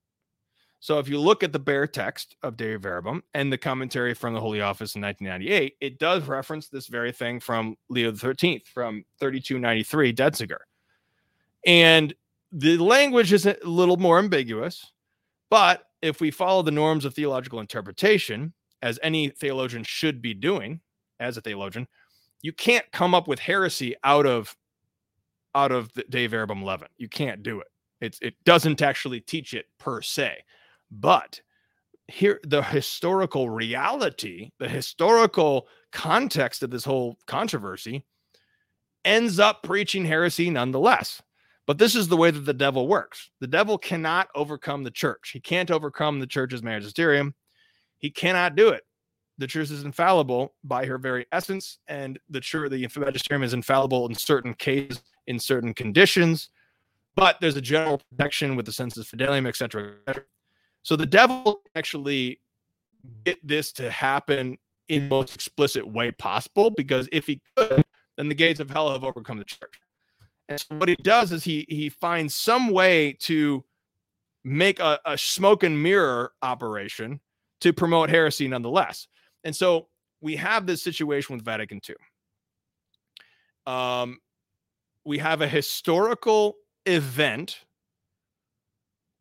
So 0.83 0.99
if 0.99 1.09
you 1.09 1.21
look 1.21 1.45
at 1.45 1.53
the 1.53 1.61
bare 1.61 1.87
text 1.87 2.35
of 2.43 2.57
Dei 2.57 2.75
Verbum 2.75 3.23
and 3.35 3.53
the 3.53 3.57
commentary 3.57 4.15
from 4.15 4.35
the 4.35 4.41
Holy 4.41 4.61
Office 4.61 4.97
in 4.97 5.03
1998, 5.03 5.77
it 5.81 6.01
does 6.01 6.27
reference 6.27 6.69
this 6.69 6.89
very 6.89 7.13
thing 7.13 7.39
from 7.39 7.77
Leo 7.89 8.13
XIII 8.13 8.65
from 8.75 9.05
3293 9.21 10.13
Denzinger. 10.13 10.59
And 11.65 12.13
the 12.51 12.79
language 12.79 13.33
is 13.33 13.47
a 13.47 13.57
little 13.63 13.97
more 13.97 14.19
ambiguous, 14.19 14.91
but 15.51 15.85
if 16.03 16.21
we 16.21 16.33
follow 16.33 16.63
the 16.63 16.73
norms 16.73 17.05
of 17.05 17.15
theological 17.15 17.61
interpretation, 17.61 18.53
as 18.83 18.99
any 19.05 19.29
theologian 19.29 19.85
should 19.85 20.21
be 20.21 20.35
doing 20.35 20.81
as 21.21 21.37
a 21.37 21.41
theologian, 21.41 21.87
you 22.41 22.53
can't 22.53 22.91
come 22.91 23.15
up 23.15 23.29
with 23.29 23.39
heresy 23.39 23.95
out 24.03 24.27
of 24.27 24.57
out 25.55 25.71
of 25.71 25.93
the 25.93 26.03
Dei 26.11 26.27
Verbum 26.27 26.61
11. 26.61 26.89
You 26.97 27.09
can't 27.09 27.45
do 27.45 27.61
it. 27.61 27.69
It's 28.01 28.19
it 28.21 28.35
doesn't 28.43 28.83
actually 28.83 29.21
teach 29.21 29.55
it 29.55 29.67
per 29.79 30.03
se. 30.03 30.39
But 30.93 31.41
here 32.07 32.39
the 32.45 32.63
historical 32.63 33.49
reality, 33.49 34.51
the 34.59 34.69
historical 34.69 35.67
context 35.91 36.63
of 36.63 36.71
this 36.71 36.85
whole 36.85 37.17
controversy 37.27 38.05
ends 39.05 39.39
up 39.39 39.63
preaching 39.63 40.05
heresy 40.05 40.51
nonetheless. 40.51 41.23
But 41.67 41.79
this 41.79 41.95
is 41.95 42.09
the 42.09 42.17
way 42.17 42.31
that 42.31 42.45
the 42.45 42.53
devil 42.53 42.87
works. 42.87 43.31
The 43.41 43.47
devil 43.47 43.79
cannot 43.79 44.29
overcome 44.35 44.85
the 44.85 44.91
church. 44.91 45.31
He 45.33 45.41
can't 45.41 45.71
overcome 45.71 46.21
the 46.21 46.27
church's 46.27 46.63
magisterium. 46.63 47.35
He 47.99 48.11
cannot 48.11 48.57
do 48.57 48.69
it. 48.69 48.83
The 49.39 49.47
church 49.47 49.71
is 49.71 49.85
infallible 49.85 50.55
by 50.63 50.85
her 50.87 50.99
very 50.99 51.27
essence, 51.33 51.79
and 51.89 52.19
the 52.29 52.41
church, 52.41 52.71
the 52.71 52.87
magisterium 52.99 53.43
is 53.43 53.55
infallible 53.55 54.07
in 54.07 54.15
certain 54.15 54.55
cases 54.55 55.03
in 55.27 55.39
certain 55.39 55.73
conditions, 55.73 56.51
but 57.15 57.39
there's 57.41 57.57
a 57.57 57.61
general 57.61 58.01
protection 58.11 58.57
with 58.57 58.67
the 58.67 58.73
sensus 58.73 59.09
fidelium, 59.09 59.47
etc. 59.47 59.95
So 60.83 60.97
the 60.97 61.07
devil 61.07 61.63
actually 61.75 62.41
get 63.25 63.39
this 63.47 63.73
to 63.73 63.91
happen 63.91 64.59
in 64.89 65.05
the 65.05 65.09
most 65.09 65.35
explicit 65.35 65.87
way 65.87 66.11
possible 66.13 66.71
because 66.71 67.09
if 67.13 67.27
he 67.27 67.41
could, 67.57 67.85
then 68.17 68.29
the 68.29 68.35
gates 68.35 68.61
of 68.61 68.71
hell 68.71 68.93
have 68.93 69.05
overcome 69.05 69.39
the 69.39 69.45
church. 69.45 69.81
And 70.49 70.61
so 70.61 70.77
what 70.77 70.89
he 70.89 70.97
does 70.97 71.33
is 71.33 71.45
he 71.45 71.65
he 71.69 71.89
finds 71.89 72.35
some 72.35 72.69
way 72.69 73.17
to 73.21 73.65
make 74.45 74.81
a, 74.81 74.99
a 75.07 75.17
smoke 75.17 75.63
and 75.63 75.81
mirror 75.81 76.33
operation 76.43 77.21
to 77.61 77.73
promote 77.73 78.11
heresy 78.11 78.49
nonetheless. 78.49 79.07
And 79.45 79.55
so 79.55 79.89
we 80.21 80.37
have 80.37 80.67
this 80.67 80.83
situation 80.83 81.37
with 81.37 81.45
Vatican 81.45 81.81
II. 81.89 81.95
Um, 83.67 84.19
we 85.05 85.19
have 85.19 85.41
a 85.41 85.49
historical 85.49 86.57
event 86.87 87.61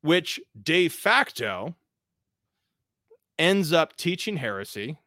which 0.01 0.39
de 0.61 0.89
facto 0.89 1.75
ends 3.37 3.73
up 3.73 3.95
teaching 3.95 4.37
heresy 4.37 4.97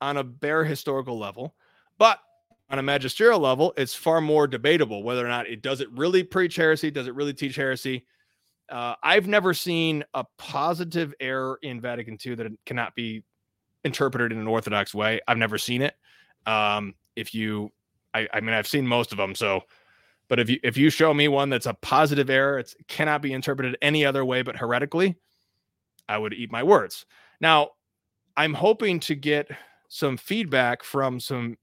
on 0.00 0.16
a 0.16 0.24
bare 0.24 0.64
historical 0.64 1.18
level, 1.18 1.54
but 1.98 2.20
on 2.70 2.78
a 2.78 2.82
magisterial 2.82 3.40
level, 3.40 3.72
it's 3.76 3.94
far 3.94 4.20
more 4.20 4.46
debatable 4.46 5.02
whether 5.02 5.24
or 5.24 5.28
not 5.28 5.46
it 5.46 5.62
does 5.62 5.80
it 5.80 5.90
really 5.92 6.22
preach 6.22 6.56
heresy, 6.56 6.90
does 6.90 7.06
it 7.06 7.14
really 7.14 7.32
teach 7.32 7.56
heresy. 7.56 8.04
Uh, 8.68 8.94
I've 9.02 9.26
never 9.26 9.54
seen 9.54 10.04
a 10.12 10.24
positive 10.36 11.14
error 11.20 11.58
in 11.62 11.80
Vatican 11.80 12.18
II 12.24 12.34
that 12.36 12.52
cannot 12.66 12.94
be 12.94 13.24
interpreted 13.84 14.32
in 14.32 14.38
an 14.38 14.46
orthodox 14.46 14.94
way. 14.94 15.20
I've 15.26 15.38
never 15.38 15.56
seen 15.56 15.80
it. 15.80 15.94
Um, 16.46 16.94
if 17.16 17.34
you 17.34 17.72
I, 18.14 18.28
I 18.32 18.40
mean, 18.40 18.54
I've 18.54 18.66
seen 18.66 18.86
most 18.86 19.12
of 19.12 19.18
them. 19.18 19.34
So, 19.34 19.62
but 20.28 20.38
if 20.40 20.50
you 20.50 20.60
if 20.62 20.76
you 20.76 20.90
show 20.90 21.12
me 21.14 21.28
one 21.28 21.50
that's 21.50 21.66
a 21.66 21.74
positive 21.74 22.30
error, 22.30 22.58
it 22.58 22.74
cannot 22.88 23.22
be 23.22 23.32
interpreted 23.32 23.76
any 23.82 24.04
other 24.04 24.24
way 24.24 24.42
but 24.42 24.56
heretically, 24.56 25.16
I 26.08 26.18
would 26.18 26.34
eat 26.34 26.52
my 26.52 26.62
words. 26.62 27.06
Now, 27.40 27.70
I'm 28.36 28.54
hoping 28.54 29.00
to 29.00 29.14
get 29.14 29.48
some 29.88 30.16
feedback 30.16 30.82
from 30.84 31.20
some 31.20 31.56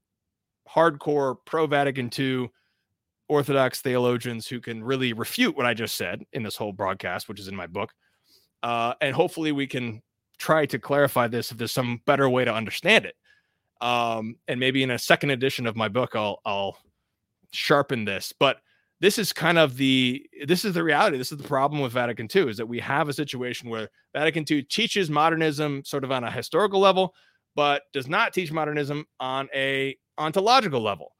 hardcore 0.68 1.36
pro 1.44 1.66
Vatican 1.66 2.10
II 2.18 2.50
Orthodox 3.28 3.80
theologians 3.82 4.46
who 4.46 4.60
can 4.60 4.84
really 4.84 5.12
refute 5.12 5.56
what 5.56 5.66
I 5.66 5.74
just 5.74 5.96
said 5.96 6.24
in 6.32 6.42
this 6.42 6.56
whole 6.56 6.72
broadcast, 6.72 7.28
which 7.28 7.40
is 7.40 7.48
in 7.48 7.56
my 7.56 7.66
book. 7.66 7.92
uh, 8.62 8.94
and 9.00 9.14
hopefully 9.14 9.52
we 9.52 9.66
can 9.66 10.02
try 10.38 10.66
to 10.66 10.78
clarify 10.78 11.28
this 11.28 11.50
if 11.50 11.58
there's 11.58 11.72
some 11.72 12.00
better 12.06 12.28
way 12.28 12.44
to 12.44 12.52
understand 12.52 13.06
it. 13.06 13.16
Um, 13.80 14.36
and 14.48 14.58
maybe 14.60 14.82
in 14.82 14.90
a 14.90 14.98
second 14.98 15.30
edition 15.30 15.66
of 15.66 15.76
my 15.76 15.88
book, 15.88 16.16
I'll 16.16 16.40
I'll 16.44 16.78
sharpen 17.52 18.04
this. 18.04 18.32
But 18.38 18.58
this 19.00 19.18
is 19.18 19.32
kind 19.32 19.58
of 19.58 19.76
the 19.76 20.26
this 20.46 20.64
is 20.64 20.74
the 20.74 20.82
reality. 20.82 21.18
This 21.18 21.32
is 21.32 21.38
the 21.38 21.48
problem 21.48 21.82
with 21.82 21.92
Vatican 21.92 22.28
II 22.34 22.48
is 22.48 22.56
that 22.56 22.66
we 22.66 22.80
have 22.80 23.08
a 23.08 23.12
situation 23.12 23.68
where 23.68 23.88
Vatican 24.14 24.44
II 24.50 24.62
teaches 24.62 25.10
modernism 25.10 25.84
sort 25.84 26.04
of 26.04 26.12
on 26.12 26.24
a 26.24 26.30
historical 26.30 26.80
level, 26.80 27.14
but 27.54 27.82
does 27.92 28.08
not 28.08 28.32
teach 28.32 28.52
modernism 28.52 29.04
on 29.20 29.48
a 29.54 29.96
ontological 30.18 30.80
level. 30.80 31.14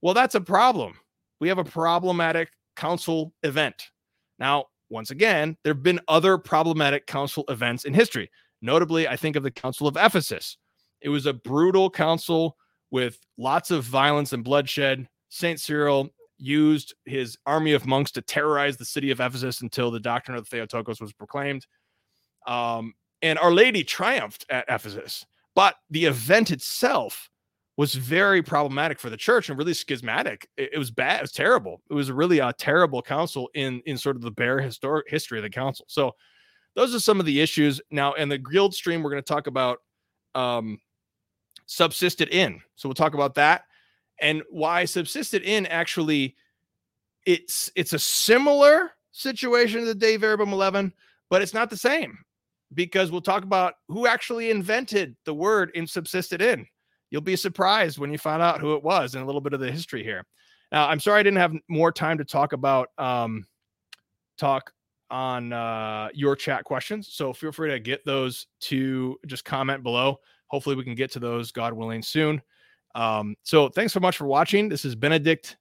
Well, 0.00 0.14
that's 0.14 0.34
a 0.34 0.40
problem. 0.40 0.94
We 1.40 1.48
have 1.48 1.58
a 1.58 1.64
problematic 1.64 2.50
council 2.76 3.32
event. 3.42 3.90
Now, 4.38 4.66
once 4.90 5.10
again, 5.10 5.56
there 5.62 5.72
have 5.72 5.82
been 5.82 6.00
other 6.08 6.38
problematic 6.38 7.06
council 7.06 7.44
events 7.48 7.84
in 7.84 7.94
history. 7.94 8.30
Notably, 8.60 9.08
I 9.08 9.16
think 9.16 9.36
of 9.36 9.42
the 9.42 9.50
Council 9.50 9.88
of 9.88 9.96
Ephesus. 9.96 10.56
It 11.00 11.08
was 11.08 11.26
a 11.26 11.32
brutal 11.32 11.90
council 11.90 12.56
with 12.90 13.18
lots 13.38 13.70
of 13.70 13.84
violence 13.84 14.32
and 14.32 14.44
bloodshed. 14.44 15.08
Saint 15.32 15.58
Cyril 15.58 16.10
used 16.36 16.94
his 17.06 17.38
army 17.46 17.72
of 17.72 17.86
monks 17.86 18.10
to 18.12 18.20
terrorize 18.20 18.76
the 18.76 18.84
city 18.84 19.10
of 19.10 19.18
Ephesus 19.18 19.62
until 19.62 19.90
the 19.90 19.98
doctrine 19.98 20.36
of 20.36 20.44
the 20.44 20.50
Theotokos 20.50 21.00
was 21.00 21.14
proclaimed. 21.14 21.66
Um, 22.46 22.92
and 23.22 23.38
Our 23.38 23.50
Lady 23.50 23.82
triumphed 23.82 24.44
at 24.50 24.66
Ephesus. 24.68 25.24
But 25.54 25.76
the 25.88 26.04
event 26.04 26.50
itself 26.50 27.30
was 27.78 27.94
very 27.94 28.42
problematic 28.42 29.00
for 29.00 29.08
the 29.08 29.16
church 29.16 29.48
and 29.48 29.56
really 29.56 29.72
schismatic. 29.72 30.46
It, 30.58 30.74
it, 30.74 30.78
was 30.78 30.90
bad. 30.90 31.20
It 31.20 31.22
was 31.22 31.32
terrible. 31.32 31.80
It 31.88 31.94
was 31.94 32.12
really 32.12 32.40
a 32.40 32.52
terrible 32.52 33.00
council 33.00 33.48
in 33.54 33.80
in 33.86 33.96
sort 33.96 34.16
of 34.16 34.22
the 34.22 34.30
bare 34.30 34.60
historic 34.60 35.08
history 35.08 35.38
of 35.38 35.44
the 35.44 35.50
council. 35.50 35.86
So 35.88 36.12
those 36.74 36.94
are 36.94 37.00
some 37.00 37.20
of 37.20 37.24
the 37.24 37.40
issues. 37.40 37.80
Now, 37.90 38.12
in 38.14 38.28
the 38.28 38.38
guild 38.38 38.74
stream, 38.74 39.02
we're 39.02 39.10
going 39.10 39.22
to 39.22 39.34
talk 39.34 39.46
about 39.46 39.78
um, 40.34 40.78
subsisted 41.64 42.28
in. 42.28 42.60
So 42.74 42.86
we'll 42.86 42.94
talk 42.94 43.14
about 43.14 43.34
that 43.36 43.62
and 44.22 44.42
why 44.48 44.86
subsisted 44.86 45.42
in 45.42 45.66
actually 45.66 46.36
it's 47.26 47.70
it's 47.76 47.92
a 47.92 47.98
similar 47.98 48.92
situation 49.10 49.80
to 49.80 49.86
the 49.86 49.94
Dei 49.94 50.16
Verbum 50.16 50.52
11, 50.52 50.92
but 51.28 51.42
it's 51.42 51.52
not 51.52 51.68
the 51.68 51.76
same 51.76 52.18
because 52.72 53.10
we'll 53.10 53.20
talk 53.20 53.44
about 53.44 53.74
who 53.88 54.06
actually 54.06 54.50
invented 54.50 55.14
the 55.26 55.34
word 55.34 55.70
in 55.74 55.86
subsisted 55.86 56.40
in. 56.40 56.66
You'll 57.10 57.20
be 57.20 57.36
surprised 57.36 57.98
when 57.98 58.10
you 58.10 58.16
find 58.16 58.40
out 58.40 58.60
who 58.60 58.74
it 58.74 58.82
was 58.82 59.14
and 59.14 59.22
a 59.22 59.26
little 59.26 59.42
bit 59.42 59.52
of 59.52 59.60
the 59.60 59.70
history 59.70 60.02
here. 60.02 60.24
Now, 60.70 60.88
I'm 60.88 61.00
sorry 61.00 61.20
I 61.20 61.22
didn't 61.22 61.38
have 61.38 61.54
more 61.68 61.92
time 61.92 62.16
to 62.16 62.24
talk 62.24 62.54
about 62.54 62.88
um, 62.96 63.44
talk 64.38 64.72
on 65.10 65.52
uh, 65.52 66.08
your 66.14 66.34
chat 66.34 66.64
questions. 66.64 67.08
So 67.12 67.34
feel 67.34 67.52
free 67.52 67.70
to 67.70 67.78
get 67.78 68.02
those 68.06 68.46
to 68.60 69.18
just 69.26 69.44
comment 69.44 69.82
below. 69.82 70.20
Hopefully, 70.46 70.76
we 70.76 70.84
can 70.84 70.94
get 70.94 71.10
to 71.12 71.18
those, 71.18 71.52
God 71.52 71.74
willing, 71.74 72.02
soon. 72.02 72.40
Um, 72.94 73.34
so 73.42 73.68
thanks 73.68 73.92
so 73.92 74.00
much 74.00 74.16
for 74.16 74.26
watching. 74.26 74.68
This 74.68 74.84
is 74.84 74.94
Benedict 74.94 75.56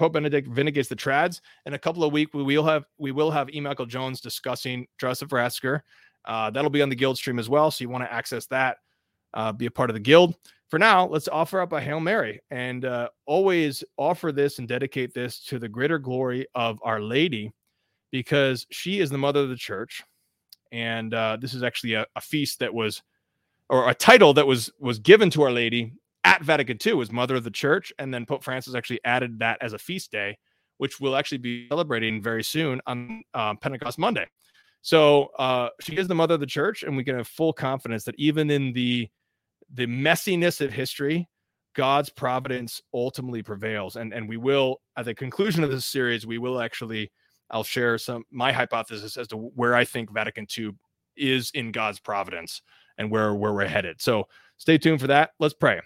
Pope 0.00 0.14
Benedict 0.14 0.48
vindicates 0.48 0.88
the 0.88 0.96
trads. 0.96 1.42
In 1.66 1.74
a 1.74 1.78
couple 1.78 2.02
of 2.02 2.10
weeks, 2.10 2.32
we 2.32 2.42
will 2.42 2.64
have 2.64 2.86
we 2.96 3.12
will 3.12 3.30
have 3.30 3.50
E. 3.50 3.60
Michael 3.60 3.84
Jones 3.84 4.22
discussing 4.22 4.86
Joseph 4.98 5.28
Ratzinger. 5.28 5.82
Uh, 6.24 6.50
that'll 6.50 6.70
be 6.70 6.80
on 6.80 6.88
the 6.88 6.96
guild 6.96 7.18
stream 7.18 7.38
as 7.38 7.50
well. 7.50 7.70
So 7.70 7.84
you 7.84 7.90
want 7.90 8.04
to 8.04 8.12
access 8.12 8.46
that, 8.46 8.78
uh, 9.34 9.52
be 9.52 9.66
a 9.66 9.70
part 9.70 9.90
of 9.90 9.94
the 9.94 10.00
guild. 10.00 10.36
For 10.70 10.78
now, 10.78 11.06
let's 11.06 11.28
offer 11.28 11.60
up 11.60 11.72
a 11.72 11.80
Hail 11.82 12.00
Mary 12.00 12.40
and 12.50 12.86
uh, 12.86 13.10
always 13.26 13.84
offer 13.98 14.32
this 14.32 14.58
and 14.58 14.66
dedicate 14.66 15.12
this 15.12 15.44
to 15.46 15.58
the 15.58 15.68
greater 15.68 15.98
glory 15.98 16.46
of 16.54 16.78
Our 16.82 17.00
Lady 17.00 17.52
because 18.10 18.66
she 18.70 19.00
is 19.00 19.10
the 19.10 19.18
mother 19.18 19.40
of 19.40 19.50
the 19.50 19.56
church. 19.56 20.02
And 20.72 21.12
uh, 21.12 21.36
this 21.38 21.52
is 21.52 21.62
actually 21.62 21.94
a, 21.94 22.06
a 22.16 22.22
feast 22.22 22.60
that 22.60 22.72
was, 22.72 23.02
or 23.68 23.90
a 23.90 23.94
title 23.94 24.32
that 24.34 24.46
was 24.46 24.70
was 24.78 24.98
given 24.98 25.28
to 25.30 25.42
Our 25.42 25.52
Lady 25.52 25.92
at 26.24 26.42
Vatican 26.42 26.78
II 26.84 27.00
as 27.00 27.12
Mother 27.12 27.36
of 27.36 27.44
the 27.44 27.50
Church, 27.50 27.92
and 27.98 28.12
then 28.12 28.26
Pope 28.26 28.44
Francis 28.44 28.74
actually 28.74 29.00
added 29.04 29.38
that 29.38 29.58
as 29.60 29.72
a 29.72 29.78
feast 29.78 30.12
day, 30.12 30.36
which 30.78 31.00
we'll 31.00 31.16
actually 31.16 31.38
be 31.38 31.68
celebrating 31.68 32.22
very 32.22 32.42
soon 32.42 32.80
on 32.86 33.22
uh, 33.34 33.54
Pentecost 33.54 33.98
Monday. 33.98 34.26
So 34.82 35.26
uh, 35.38 35.68
she 35.80 35.96
is 35.96 36.08
the 36.08 36.14
Mother 36.14 36.34
of 36.34 36.40
the 36.40 36.46
Church, 36.46 36.82
and 36.82 36.96
we 36.96 37.04
can 37.04 37.16
have 37.16 37.28
full 37.28 37.52
confidence 37.52 38.04
that 38.04 38.14
even 38.18 38.50
in 38.50 38.72
the 38.72 39.08
the 39.72 39.86
messiness 39.86 40.60
of 40.60 40.72
history, 40.72 41.28
God's 41.74 42.10
providence 42.10 42.80
ultimately 42.92 43.42
prevails, 43.42 43.96
and 43.96 44.12
and 44.12 44.28
we 44.28 44.36
will 44.36 44.80
at 44.96 45.04
the 45.04 45.14
conclusion 45.14 45.64
of 45.64 45.70
this 45.70 45.86
series, 45.86 46.26
we 46.26 46.38
will 46.38 46.60
actually 46.60 47.10
I'll 47.50 47.64
share 47.64 47.98
some 47.98 48.24
my 48.30 48.52
hypothesis 48.52 49.16
as 49.16 49.28
to 49.28 49.36
where 49.36 49.74
I 49.74 49.84
think 49.84 50.12
Vatican 50.12 50.46
II 50.56 50.70
is 51.16 51.50
in 51.52 51.72
God's 51.72 52.00
providence 52.00 52.62
and 52.96 53.10
where 53.10 53.34
where 53.34 53.52
we're 53.52 53.66
headed. 53.66 54.00
So 54.00 54.28
stay 54.56 54.78
tuned 54.78 55.00
for 55.00 55.08
that. 55.08 55.30
Let's 55.38 55.54
pray. 55.54 55.80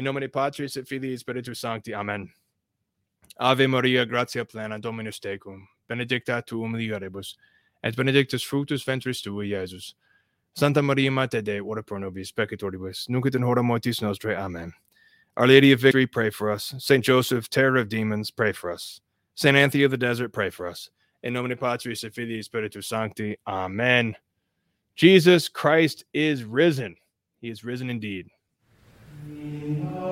In 0.00 0.04
nomine 0.04 0.30
Patris 0.30 0.78
et 0.78 0.88
Filii 0.88 1.14
Spiritus 1.18 1.58
Sancti. 1.58 1.92
Amen. 1.92 2.32
Ave 3.38 3.66
Maria, 3.66 4.06
gratia 4.06 4.46
plena, 4.46 4.78
Dominus 4.78 5.20
tecum, 5.20 5.60
benedicta 5.90 6.42
tu 6.46 6.56
mulieribus, 6.62 7.34
et 7.84 7.94
benedictus 7.94 8.42
fructus 8.42 8.82
ventris 8.82 9.20
tui, 9.20 9.50
Iesus. 9.50 9.92
Santa 10.54 10.80
Maria 10.80 11.10
Mater 11.10 11.42
Dei, 11.42 11.60
ora 11.60 11.82
pro 11.82 11.98
nobis 11.98 12.32
peccatoribus, 12.32 13.10
nunc 13.10 13.26
et 13.26 13.34
in 13.34 13.42
hora 13.42 13.62
mortis 13.62 14.00
nostrae. 14.00 14.38
Amen. 14.38 14.72
Our 15.36 15.46
Lady 15.46 15.70
of 15.72 15.80
Victory, 15.80 16.06
pray 16.06 16.30
for 16.30 16.50
us. 16.50 16.74
Saint 16.78 17.04
Joseph, 17.04 17.50
terror 17.50 17.76
of 17.76 17.90
demons, 17.90 18.30
pray 18.30 18.52
for 18.52 18.72
us. 18.72 19.02
Saint 19.34 19.54
Anthony 19.54 19.82
of 19.82 19.90
the 19.90 19.98
Desert, 19.98 20.32
pray 20.32 20.48
for 20.48 20.66
us. 20.66 20.88
In 21.22 21.34
nomine 21.34 21.58
Patris 21.58 22.04
et 22.04 22.14
Filii 22.14 22.42
Spiritus 22.42 22.86
Sancti. 22.86 23.36
Amen. 23.46 24.16
Jesus 24.96 25.46
Christ 25.46 26.06
is 26.14 26.42
risen. 26.42 26.96
He 27.42 27.50
is 27.50 27.64
risen 27.64 27.90
indeed. 27.90 28.30
Amen. 29.52 30.09